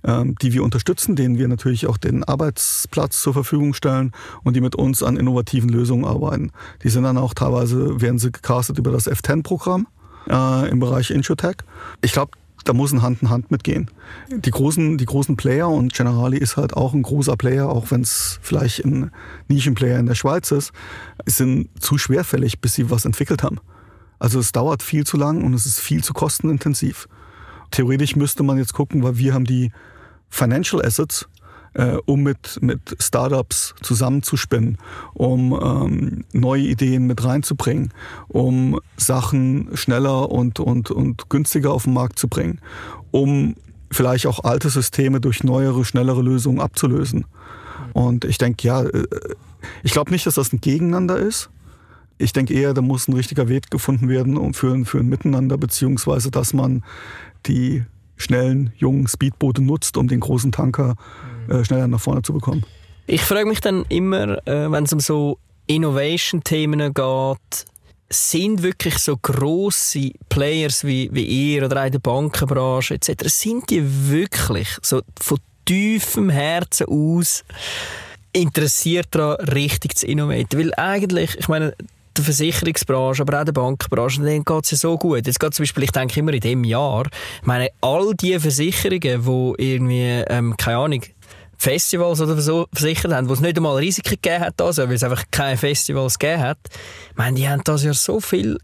[0.05, 4.61] ähm, die wir unterstützen, denen wir natürlich auch den Arbeitsplatz zur Verfügung stellen und die
[4.61, 6.51] mit uns an innovativen Lösungen arbeiten.
[6.83, 9.87] Die sind dann auch teilweise, werden sie gecastet über das F10-Programm
[10.29, 11.57] äh, im Bereich Insurtech.
[12.01, 12.33] Ich glaube,
[12.65, 13.91] da muss ein Hand in Hand mitgehen.
[14.31, 18.03] Die großen, die großen Player und Generali ist halt auch ein großer Player, auch wenn
[18.03, 19.11] es vielleicht ein
[19.49, 20.73] Nischenplayer in der Schweiz ist,
[21.27, 23.59] sind zu schwerfällig, bis sie was entwickelt haben.
[24.19, 27.09] Also es dauert viel zu lang und es ist viel zu kostenintensiv.
[27.71, 29.73] Theoretisch müsste man jetzt gucken, weil wir haben die
[30.29, 31.29] Financial Assets,
[31.75, 34.79] äh, um mit, mit Startups zusammenzuspinnen,
[35.15, 37.93] um ähm, neue Ideen mit reinzubringen,
[38.29, 42.61] um Sachen schneller und, und, und günstiger auf den Markt zu bringen,
[43.11, 43.55] um
[43.91, 47.27] vielleicht auch alte Systeme durch neuere, schnellere Lösungen abzulösen.
[47.93, 49.07] Und ich denke, ja, äh,
[49.83, 51.51] ich glaube nicht, dass das ein Gegeneinander ist.
[52.19, 55.59] Ich denke eher, da muss ein richtiger Weg gefunden werden um für, für ein Miteinander,
[55.59, 56.85] beziehungsweise dass man
[57.47, 57.85] die
[58.17, 60.95] schnellen, jungen Speedboote nutzt, um den großen Tanker
[61.49, 62.65] äh, schneller nach vorne zu bekommen.
[63.07, 67.67] Ich frage mich dann immer, äh, wenn es um so Innovation-Themen geht,
[68.11, 73.71] sind wirklich so grosse Players wie, wie ihr oder auch in der Bankenbranche etc., sind
[73.71, 77.45] die wirklich so von tiefem Herzen aus
[78.33, 80.47] interessiert daran, richtig zu innovieren?
[80.53, 81.75] Weil eigentlich, ich meine,
[82.17, 85.27] der Versicherungsbranche, aber auch der Bankenbranche, denen geht es ja so gut.
[85.27, 89.57] Jetzt geht zum Beispiel, ich denke immer in dem Jahr, ich meine, all die Versicherungen,
[89.57, 91.03] die irgendwie, ähm, keine Ahnung,
[91.63, 95.05] Festivals oder so versichert haben, wo es nicht einmal Risiken gegeben hat, also, weil es
[95.05, 96.59] einfach keine Festivals gegeben hat.
[97.11, 98.59] Ich meine, die haben das ja so viel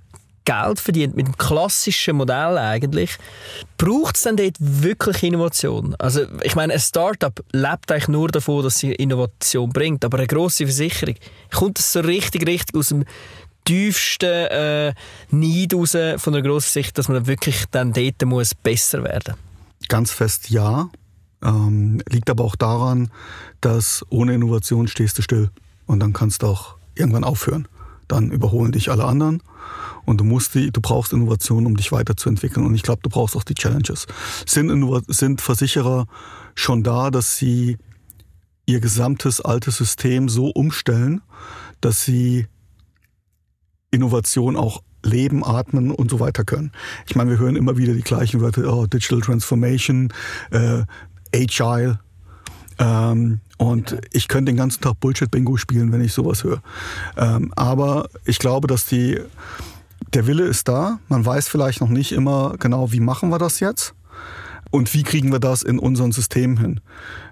[0.45, 3.17] Geld verdient mit dem klassischen Modell eigentlich.
[3.77, 5.95] Braucht es denn dort wirklich Innovation?
[6.01, 10.27] Also ich meine, ein Startup lebt eigentlich nur davon, dass sie Innovation bringt, aber eine
[10.27, 11.15] grosse Versicherung,
[11.55, 13.05] kommt es so richtig, richtig aus dem
[13.65, 14.95] tiefsten äh,
[15.31, 19.35] Neid raus von einer grossen Sicht, dass man wirklich dann dort muss besser werden
[19.87, 20.91] Ganz fest ja.
[21.43, 23.11] Ähm, liegt aber auch daran,
[23.61, 25.51] dass ohne Innovation stehst du still.
[25.87, 27.69] Und dann kannst du auch irgendwann aufhören.
[28.09, 29.43] Dann überholen dich alle anderen.
[30.05, 32.65] Und du musst die, du brauchst Innovation, um dich weiterzuentwickeln.
[32.67, 34.07] Und ich glaube, du brauchst auch die Challenges.
[34.47, 34.71] Sind,
[35.09, 36.07] sind Versicherer
[36.55, 37.77] schon da, dass sie
[38.67, 41.23] ihr gesamtes altes System so umstellen,
[41.81, 42.47] dass sie
[43.91, 46.73] Innovation auch leben, atmen und so weiter können.
[47.07, 50.13] Ich meine, wir hören immer wieder die gleichen Wörter, oh, Digital Transformation,
[50.51, 50.83] äh,
[51.35, 52.01] Agile.
[52.79, 56.63] Ähm, und ich könnte den ganzen Tag Bullshit-Bingo spielen, wenn ich sowas höre.
[57.17, 59.21] Ähm, aber ich glaube, dass die,
[60.15, 61.01] der Wille ist da.
[61.09, 63.95] Man weiß vielleicht noch nicht immer genau, wie machen wir das jetzt
[64.71, 66.81] und wie kriegen wir das in unseren Systemen hin.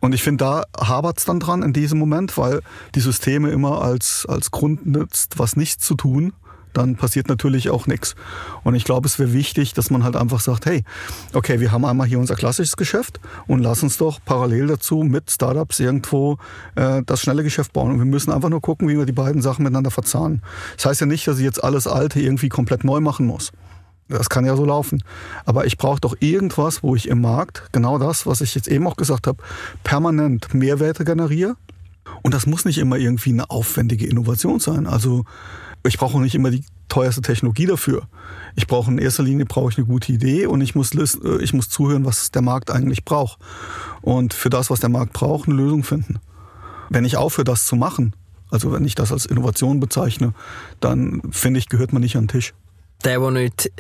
[0.01, 2.61] Und ich finde, da hapert es dann dran in diesem Moment, weil
[2.95, 6.33] die Systeme immer als, als Grund nützt, was nichts zu tun
[6.77, 8.15] dann passiert natürlich auch nichts.
[8.65, 10.85] Und ich glaube, es wäre wichtig, dass man halt einfach sagt, hey,
[11.33, 15.31] okay, wir haben einmal hier unser klassisches Geschäft und lass uns doch parallel dazu mit
[15.31, 16.39] Startups irgendwo
[16.75, 17.93] äh, das schnelle Geschäft bauen.
[17.93, 20.43] Und wir müssen einfach nur gucken, wie wir die beiden Sachen miteinander verzahnen.
[20.77, 23.53] Das heißt ja nicht, dass ich jetzt alles Alte irgendwie komplett neu machen muss.
[24.09, 25.03] Das kann ja so laufen.
[25.45, 28.87] Aber ich brauche doch irgendwas, wo ich im Markt genau das, was ich jetzt eben
[28.87, 29.43] auch gesagt habe,
[29.83, 31.57] permanent Mehrwerte generiere.
[32.23, 34.87] Und das muss nicht immer irgendwie eine aufwendige Innovation sein.
[34.87, 35.25] Also
[35.87, 38.09] ich brauche auch nicht immer die teuerste Technologie dafür.
[38.55, 41.53] Ich brauche in erster Linie brauche ich eine gute Idee und ich muss, äh, ich
[41.53, 43.39] muss zuhören, was der Markt eigentlich braucht.
[44.03, 46.21] Und für das, was der Markt braucht, eine Lösung finden.
[46.89, 48.15] Wenn ich aufhöre, das zu machen,
[48.51, 50.33] also wenn ich das als Innovation bezeichne,
[50.81, 52.55] dann finde ich, gehört man nicht an den Tisch.
[53.05, 53.73] Der, der nicht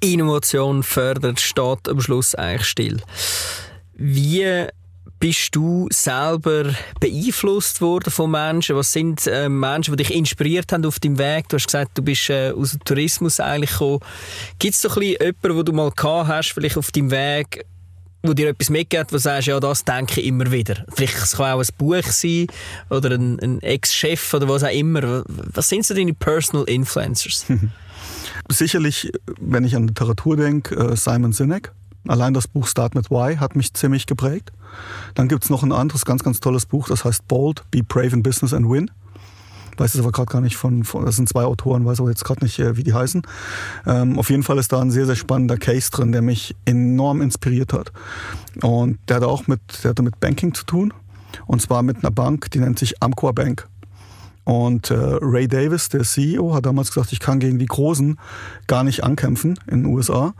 [0.00, 3.02] Innovation fördert, steht am Schluss eigentlich still.
[3.94, 4.66] Wie
[5.18, 8.76] bist du selber beeinflusst worden von Menschen?
[8.76, 11.48] Was sind äh, Menschen, die dich inspiriert haben auf deinem Weg?
[11.48, 14.00] Du hast gesagt, du bist äh, aus dem Tourismus eigentlich gekommen.
[14.58, 17.64] Gibt es so ein bisschen jemanden, wo du mal gehabt hast, vielleicht auf deinem Weg,
[18.22, 20.84] wo dir etwas mitgeht, wo du sagst, ja, das denke ich immer wieder.
[20.94, 22.46] Vielleicht es kann auch ein Buch sein
[22.90, 25.24] oder ein, ein Ex-Chef oder was auch immer.
[25.26, 27.46] Was sind so deine Personal Influencers?
[28.50, 29.10] Sicherlich,
[29.40, 31.72] wenn ich an Literatur denke, äh, Simon Sinek.
[32.06, 34.52] Allein das Buch Start with Why hat mich ziemlich geprägt.
[35.14, 38.14] Dann gibt es noch ein anderes ganz, ganz tolles Buch, das heißt Bold, Be Brave
[38.14, 38.90] in Business and Win
[39.78, 42.24] weiß es aber gerade gar nicht von, von, das sind zwei Autoren, weiß aber jetzt
[42.24, 43.22] gerade nicht, äh, wie die heißen.
[43.86, 47.20] Ähm, auf jeden Fall ist da ein sehr, sehr spannender Case drin, der mich enorm
[47.20, 47.92] inspiriert hat.
[48.62, 50.92] Und der hatte auch mit, der hatte mit Banking zu tun.
[51.46, 53.68] Und zwar mit einer Bank, die nennt sich Amqua Bank.
[54.44, 58.18] Und äh, Ray Davis, der CEO, hat damals gesagt, ich kann gegen die Großen
[58.68, 60.34] gar nicht ankämpfen in den USA.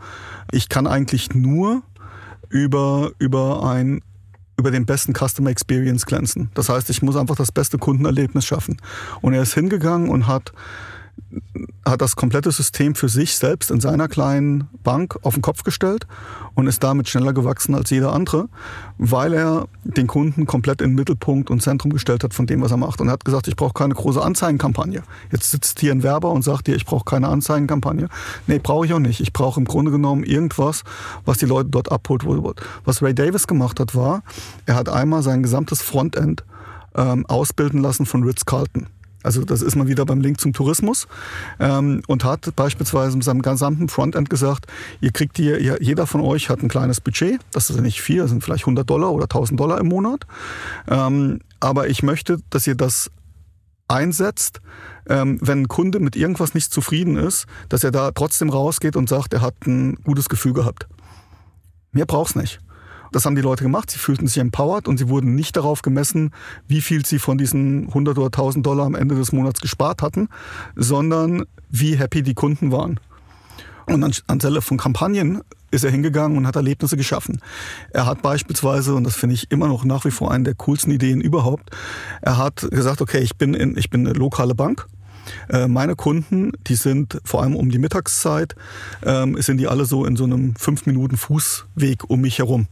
[0.51, 1.83] Ich kann eigentlich nur
[2.49, 4.01] über, über ein
[4.57, 6.49] über den besten Customer Experience glänzen.
[6.55, 8.77] Das heißt, ich muss einfach das beste Kundenerlebnis schaffen.
[9.21, 10.51] Und er ist hingegangen und hat
[11.85, 16.05] hat das komplette System für sich selbst in seiner kleinen Bank auf den Kopf gestellt
[16.53, 18.49] und ist damit schneller gewachsen als jeder andere,
[18.97, 22.77] weil er den Kunden komplett in Mittelpunkt und Zentrum gestellt hat von dem, was er
[22.77, 22.99] macht.
[22.99, 25.03] Und er hat gesagt, ich brauche keine große Anzeigenkampagne.
[25.31, 28.09] Jetzt sitzt hier ein Werber und sagt dir, ich brauche keine Anzeigenkampagne.
[28.47, 29.21] Nee, brauche ich auch nicht.
[29.21, 30.83] Ich brauche im Grunde genommen irgendwas,
[31.25, 32.23] was die Leute dort abholt.
[32.85, 34.23] Was Ray Davis gemacht hat, war,
[34.65, 36.43] er hat einmal sein gesamtes Frontend
[36.95, 38.87] ähm, ausbilden lassen von Ritz-Carlton.
[39.27, 41.05] Also das ist mal wieder beim Link zum Tourismus
[41.59, 44.67] ähm, und hat beispielsweise mit seinem gesamten Frontend gesagt,
[45.01, 48.29] ihr kriegt hier, jeder von euch hat ein kleines Budget, das sind nicht viel, das
[48.29, 50.25] sind vielleicht 100 Dollar oder 1000 Dollar im Monat,
[50.87, 53.11] ähm, aber ich möchte, dass ihr das
[53.89, 54.61] einsetzt,
[55.09, 59.09] ähm, wenn ein Kunde mit irgendwas nicht zufrieden ist, dass er da trotzdem rausgeht und
[59.09, 60.87] sagt, er hat ein gutes Gefühl gehabt.
[61.91, 62.61] Mehr braucht's nicht.
[63.11, 63.91] Das haben die Leute gemacht.
[63.91, 66.31] Sie fühlten sich empowered und sie wurden nicht darauf gemessen,
[66.67, 70.29] wie viel sie von diesen 100 oder 1000 Dollar am Ende des Monats gespart hatten,
[70.75, 72.99] sondern wie happy die Kunden waren.
[73.85, 75.41] Und anstelle von Kampagnen
[75.71, 77.41] ist er hingegangen und hat Erlebnisse geschaffen.
[77.91, 80.91] Er hat beispielsweise, und das finde ich immer noch nach wie vor eine der coolsten
[80.91, 81.69] Ideen überhaupt,
[82.21, 84.87] er hat gesagt, okay, ich bin, in, ich bin eine lokale Bank.
[85.49, 88.55] Äh, meine Kunden, die sind vor allem um die Mittagszeit,
[89.03, 92.67] ähm, sind die alle so in so einem fünf Minuten Fußweg um mich herum.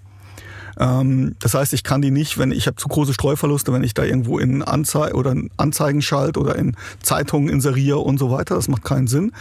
[0.80, 3.93] Ähm, das heißt, ich kann die nicht, wenn ich habe zu große Streuverluste, wenn ich
[3.93, 8.55] da irgendwo in Anzei oder in Anzeigen schalt oder in Zeitungen inseriere und so weiter.
[8.55, 9.32] Das macht keinen Sinn.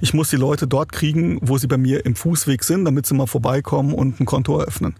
[0.00, 3.14] Ich muss die Leute dort kriegen, wo sie bei mir im Fußweg sind, damit sie
[3.14, 4.94] mal vorbeikommen und ein Konto eröffnen.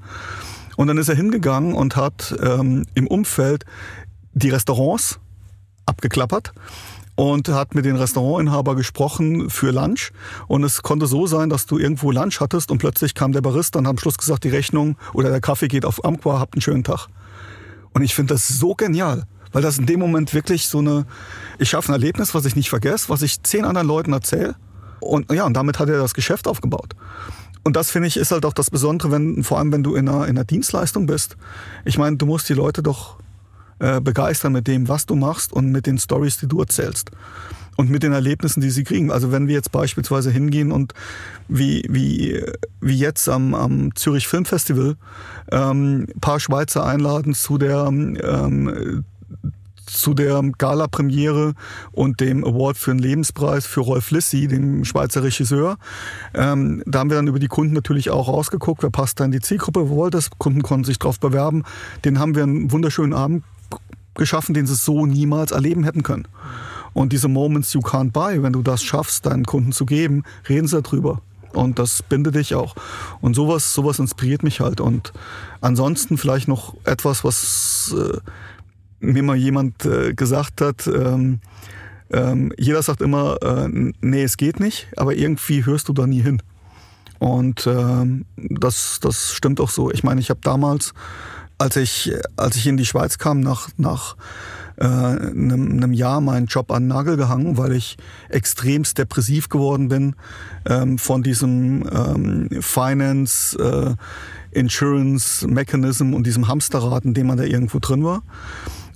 [0.77, 3.65] Und dann ist er hingegangen und hat ähm, im Umfeld
[4.33, 5.21] die Restaurants
[5.87, 6.53] abgeklappert
[7.17, 10.13] und hat mit den Restaurantinhaber gesprochen für Lunch.
[10.49, 13.79] Und es konnte so sein, dass du irgendwo Lunch hattest und plötzlich kam der Barista
[13.79, 16.63] und hat am Schluss gesagt, die Rechnung oder der Kaffee geht auf Amqua, habt einen
[16.63, 17.09] schönen Tag.
[17.93, 21.07] Und ich finde das so genial, weil das in dem Moment wirklich so eine,
[21.59, 24.57] ich schaffe ein Erlebnis, was ich nicht vergesse, was ich zehn anderen Leuten erzähle.
[24.99, 26.95] Und ja, und damit hat er das Geschäft aufgebaut.
[27.63, 30.09] Und das finde ich ist halt auch das Besondere, wenn, vor allem wenn du in
[30.09, 31.37] einer, in einer Dienstleistung bist.
[31.85, 33.19] Ich meine, du musst die Leute doch
[33.79, 37.11] äh, begeistern mit dem, was du machst und mit den Stories, die du erzählst.
[37.77, 39.11] Und mit den Erlebnissen, die sie kriegen.
[39.11, 40.95] Also wenn wir jetzt beispielsweise hingehen und
[41.49, 42.41] wie, wie,
[42.81, 44.95] wie jetzt am, am Zürich Filmfestival
[45.51, 49.05] ähm, paar Schweizer einladen zu der ähm,
[49.87, 51.55] zu der Gala-Premiere
[51.93, 55.77] und dem Award für den Lebenspreis für Rolf Lissi, dem Schweizer Regisseur.
[56.35, 59.31] Ähm, da haben wir dann über die Kunden natürlich auch rausgeguckt, wer passt da in
[59.31, 60.31] die Zielgruppe, wo wollte es.
[60.39, 61.65] Kunden konnten sich drauf bewerben.
[62.05, 63.45] Den haben wir einen wunderschönen Abend
[64.15, 66.27] geschaffen, den sie so niemals erleben hätten können.
[66.93, 70.69] Und diese Moments you can't buy, wenn du das schaffst, deinen Kunden zu geben, reden
[70.69, 71.21] sie darüber.
[71.53, 72.75] Und das bindet dich auch.
[73.21, 74.81] Und sowas, sowas inspiriert mich halt.
[74.81, 75.13] Und
[75.61, 78.19] ansonsten vielleicht noch etwas, was äh,
[79.01, 80.87] mir mal jemand äh, gesagt hat.
[80.87, 81.41] Ähm,
[82.11, 83.69] ähm, jeder sagt immer, äh,
[84.01, 86.43] nee, es geht nicht, aber irgendwie hörst du da nie hin.
[87.19, 89.91] Und ähm, das, das stimmt auch so.
[89.91, 90.93] Ich meine, ich habe damals
[91.59, 94.17] als ich, als ich in die Schweiz kam, nach, nach
[94.77, 97.97] äh, einem, einem Jahr meinen Job an den Nagel gehangen, weil ich
[98.29, 100.17] extremst depressiv geworden bin
[100.67, 107.45] ähm, von diesem ähm, Finance, äh, Insurance Mechanism und diesem Hamsterrad, in dem man da
[107.45, 108.23] irgendwo drin war.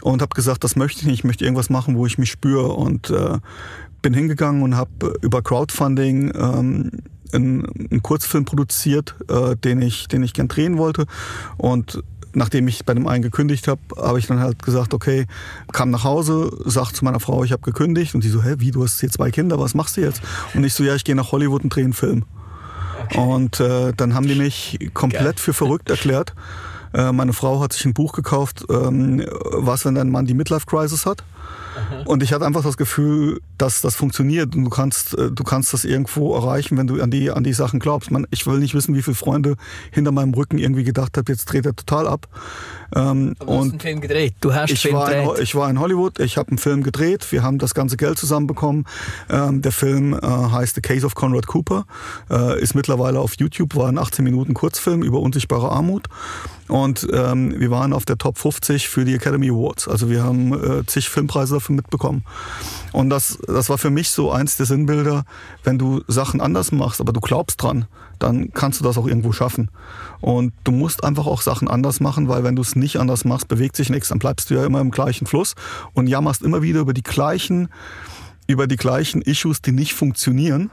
[0.03, 2.69] Und habe gesagt, das möchte ich nicht, ich möchte irgendwas machen, wo ich mich spüre.
[2.69, 3.39] Und äh,
[4.03, 6.91] bin hingegangen und habe über Crowdfunding ähm,
[7.33, 11.07] einen, einen Kurzfilm produziert, äh, den ich, den ich gern drehen wollte.
[11.57, 12.03] Und
[12.39, 15.27] nachdem ich bei dem einen gekündigt habe, habe ich dann halt gesagt, okay,
[15.73, 18.71] kam nach Hause, sag zu meiner Frau, ich habe gekündigt und die so, hä, wie,
[18.71, 20.23] du hast hier zwei Kinder, was machst du jetzt?
[20.55, 22.25] Und ich so, ja, ich gehe nach Hollywood und drehe einen Film.
[23.05, 23.19] Okay.
[23.19, 25.37] Und äh, dann haben die mich komplett Geil.
[25.37, 26.35] für verrückt erklärt.
[26.95, 31.05] Äh, meine Frau hat sich ein Buch gekauft, ähm, was, wenn dein Mann die Midlife-Crisis
[31.05, 31.23] hat.
[32.05, 35.73] Und ich hatte einfach das Gefühl, dass das funktioniert und du kannst, äh, du kannst
[35.73, 38.11] das irgendwo erreichen, wenn du an die, an die Sachen glaubst.
[38.11, 39.57] Man, ich will nicht wissen, wie viele Freunde
[39.91, 42.29] hinter meinem Rücken irgendwie gedacht haben, jetzt dreht er total ab.
[42.95, 44.35] Ähm, du hast einen Film gedreht.
[44.41, 45.39] Du hast ich Film war gedreht.
[45.39, 48.19] In, ich war in Hollywood, ich habe einen Film gedreht, wir haben das ganze Geld
[48.19, 48.87] zusammenbekommen.
[49.29, 51.85] Ähm, der Film äh, heißt The Case of Conrad Cooper,
[52.31, 56.09] äh, ist mittlerweile auf YouTube, war ein 18 Minuten Kurzfilm über unsichtbare Armut.
[56.69, 59.89] Und ähm, wir waren auf der Top 50 für die Academy Awards.
[59.89, 62.25] Also wir haben äh, zig Filmpreise dafür mitbekommen.
[62.93, 65.25] Und das, das war für mich so eins der Sinnbilder,
[65.65, 67.87] wenn du Sachen anders machst, aber du glaubst dran,
[68.19, 69.71] dann kannst du das auch irgendwo schaffen.
[70.21, 73.49] Und du musst einfach auch Sachen anders machen, weil wenn du es nicht anders machst,
[73.49, 74.09] bewegt sich nichts.
[74.09, 75.55] Dann bleibst du ja immer im gleichen Fluss
[75.95, 77.69] und jammerst immer wieder über die gleichen,
[78.47, 80.71] über die gleichen Issues, die nicht funktionieren.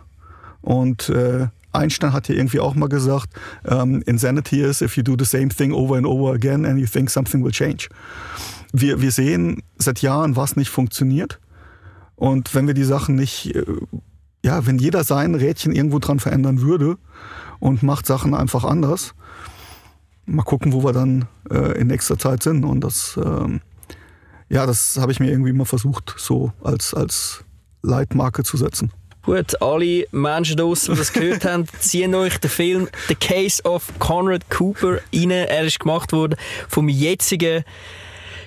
[0.62, 3.30] Und äh, Einstein hat hier irgendwie auch mal gesagt,
[3.64, 6.86] um, Insanity is if you do the same thing over and over again and you
[6.86, 7.90] think something will change.
[8.74, 11.40] Wir, wir sehen seit Jahren, was nicht funktioniert.
[12.16, 13.66] Und wenn wir die Sachen nicht, äh,
[14.44, 16.98] ja, wenn jeder sein Rädchen irgendwo dran verändern würde
[17.60, 19.14] und macht Sachen einfach anders,
[20.26, 22.64] mal gucken, wo wir dann äh, in nächster Zeit sind.
[22.64, 23.62] Und das, ähm,
[24.50, 27.44] ja, das habe ich mir irgendwie mal versucht, so als, als
[27.82, 28.92] Leitmarke zu setzen.
[29.26, 33.92] Gut, alle Menschen draussen, die das gehört haben, ziehen euch den Film The Case of
[33.98, 35.32] Conrad Cooper rein.
[35.32, 36.36] Er ist gemacht worden
[36.70, 37.64] vom jetzigen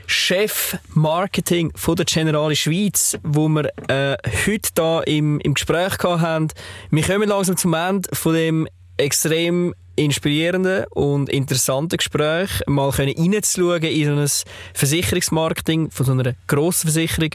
[0.06, 4.16] Chef Marketing von der Generali Schweiz, wo wir äh,
[4.46, 6.46] heute da im, im Gespräch haben.
[6.92, 8.68] Wir kommen langsam zum Ende von dem
[8.98, 16.92] extrem inspirierenden und interessanten Gespräch, mal reinzuschauen in so ein Versicherungsmarketing von so einer grossen
[16.92, 17.30] Versicherung.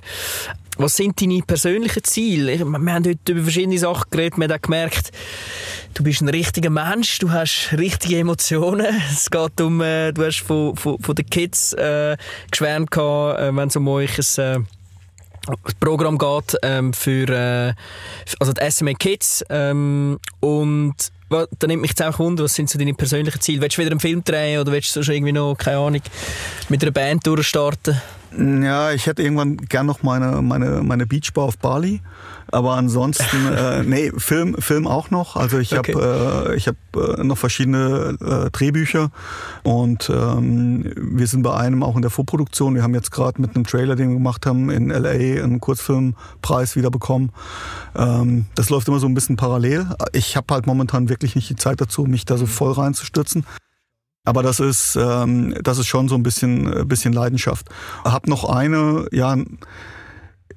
[0.77, 2.57] Was sind deine persönlichen Ziele?
[2.57, 4.37] Wir haben heute über verschiedene Sachen geredet.
[4.37, 5.11] Wir haben auch gemerkt,
[5.93, 8.87] du bist ein richtiger Mensch, du hast richtige Emotionen.
[9.11, 12.17] Es geht um, äh, du hast von, von, von den Kids äh,
[12.49, 14.65] geschwärmt, gehabt, äh, wenn es um euch ein
[15.47, 17.73] äh, Programm geht ähm, für äh,
[18.39, 20.95] also die SMA Kids ähm, und
[21.59, 23.61] da nimmt mich auch Wunder, was sind so deine persönlichen Ziele?
[23.61, 26.01] Willst du wieder einen Film drehen oder willst du schon irgendwie noch, keine Ahnung,
[26.69, 27.99] mit einer Band durchstarten?
[28.37, 32.01] Ja, ich hätte irgendwann gern noch meine, meine, meine Beachbar auf Bali.
[32.53, 35.35] Aber ansonsten, äh, nee, Film, Film auch noch.
[35.35, 35.95] Also ich okay.
[35.95, 39.09] habe äh, ich hab, äh, noch verschiedene äh, Drehbücher
[39.63, 42.75] und ähm, wir sind bei einem auch in der Vorproduktion.
[42.75, 46.75] Wir haben jetzt gerade mit einem Trailer, den wir gemacht haben, in LA einen Kurzfilmpreis
[46.75, 47.31] wieder bekommen.
[47.95, 49.87] Ähm, das läuft immer so ein bisschen parallel.
[50.13, 53.45] Ich habe halt momentan wirklich nicht die Zeit dazu, mich da so voll reinzustürzen.
[54.25, 57.67] Aber das ist, ähm, das ist schon so ein bisschen, äh, bisschen Leidenschaft.
[58.05, 59.35] Hab noch eine, ja,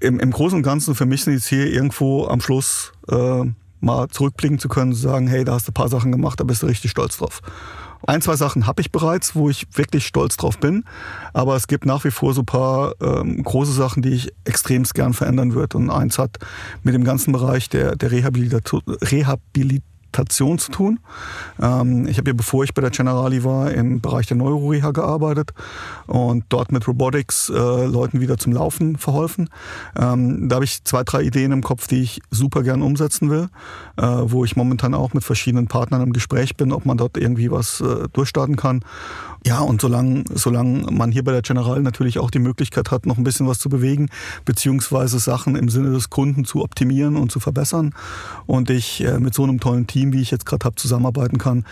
[0.00, 3.44] im, im Großen und Ganzen für mich sind jetzt hier irgendwo am Schluss äh,
[3.80, 6.44] mal zurückblicken zu können, zu sagen, hey, da hast du ein paar Sachen gemacht, da
[6.44, 7.40] bist du richtig stolz drauf.
[8.06, 10.84] Ein, zwei Sachen habe ich bereits, wo ich wirklich stolz drauf bin.
[11.32, 14.94] Aber es gibt nach wie vor so ein paar ähm, große Sachen, die ich extremst
[14.94, 15.76] gern verändern würde.
[15.78, 16.38] Und eins hat
[16.82, 21.00] mit dem ganzen Bereich der, der Rehabilitation, Rehabilitation Rehabilitation zu tun.
[21.60, 25.52] Ähm, ich habe ja, bevor ich bei der Generali war, im Bereich der Neuroreha gearbeitet
[26.06, 29.50] und dort mit Robotics äh, Leuten wieder zum Laufen verholfen.
[29.96, 33.48] Ähm, da habe ich zwei, drei Ideen im Kopf, die ich super gern umsetzen will,
[33.96, 37.50] äh, wo ich momentan auch mit verschiedenen Partnern im Gespräch bin, ob man dort irgendwie
[37.50, 38.80] was äh, durchstarten kann.
[39.46, 43.16] Ja, und solange, solange man hier bei der General natürlich auch die Möglichkeit hat, noch
[43.16, 44.08] ein bisschen was zu bewegen,
[44.44, 47.94] beziehungsweise Sachen im Sinne des Kunden zu optimieren und zu verbessern
[48.46, 51.64] und ich äh, mit so einem tollen Team, wie ich jetzt gerade habe, zusammenarbeiten kann,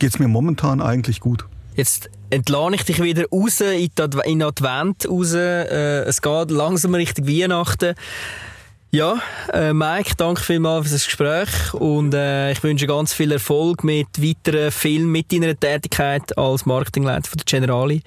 [0.00, 1.46] geht es mir momentan eigentlich gut.
[1.76, 5.32] Jetzt entlade ich dich wieder raus in Advent raus.
[5.32, 7.94] Äh, es geht langsam Richtung Weihnachten.
[8.92, 9.20] Ja,
[9.52, 14.08] äh, Mike, danke vielmals für das Gespräch und äh, ich wünsche ganz viel Erfolg mit
[14.20, 18.02] weiteren Filmen, mit deiner Tätigkeit als Marketingleiter von der Generali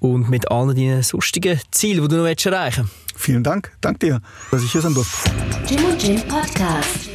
[0.00, 3.22] und mit allen deinen sonstigen Zielen, die du noch erreichen willst.
[3.22, 5.30] Vielen Dank, danke dir, dass ich hier sein durfte.
[5.68, 7.10] Jim und Jim Podcast.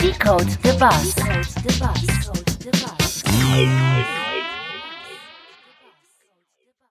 [0.00, 1.14] Decode the Bus.
[1.16, 2.02] Decode the Bus.
[2.06, 4.19] Decode the Bus.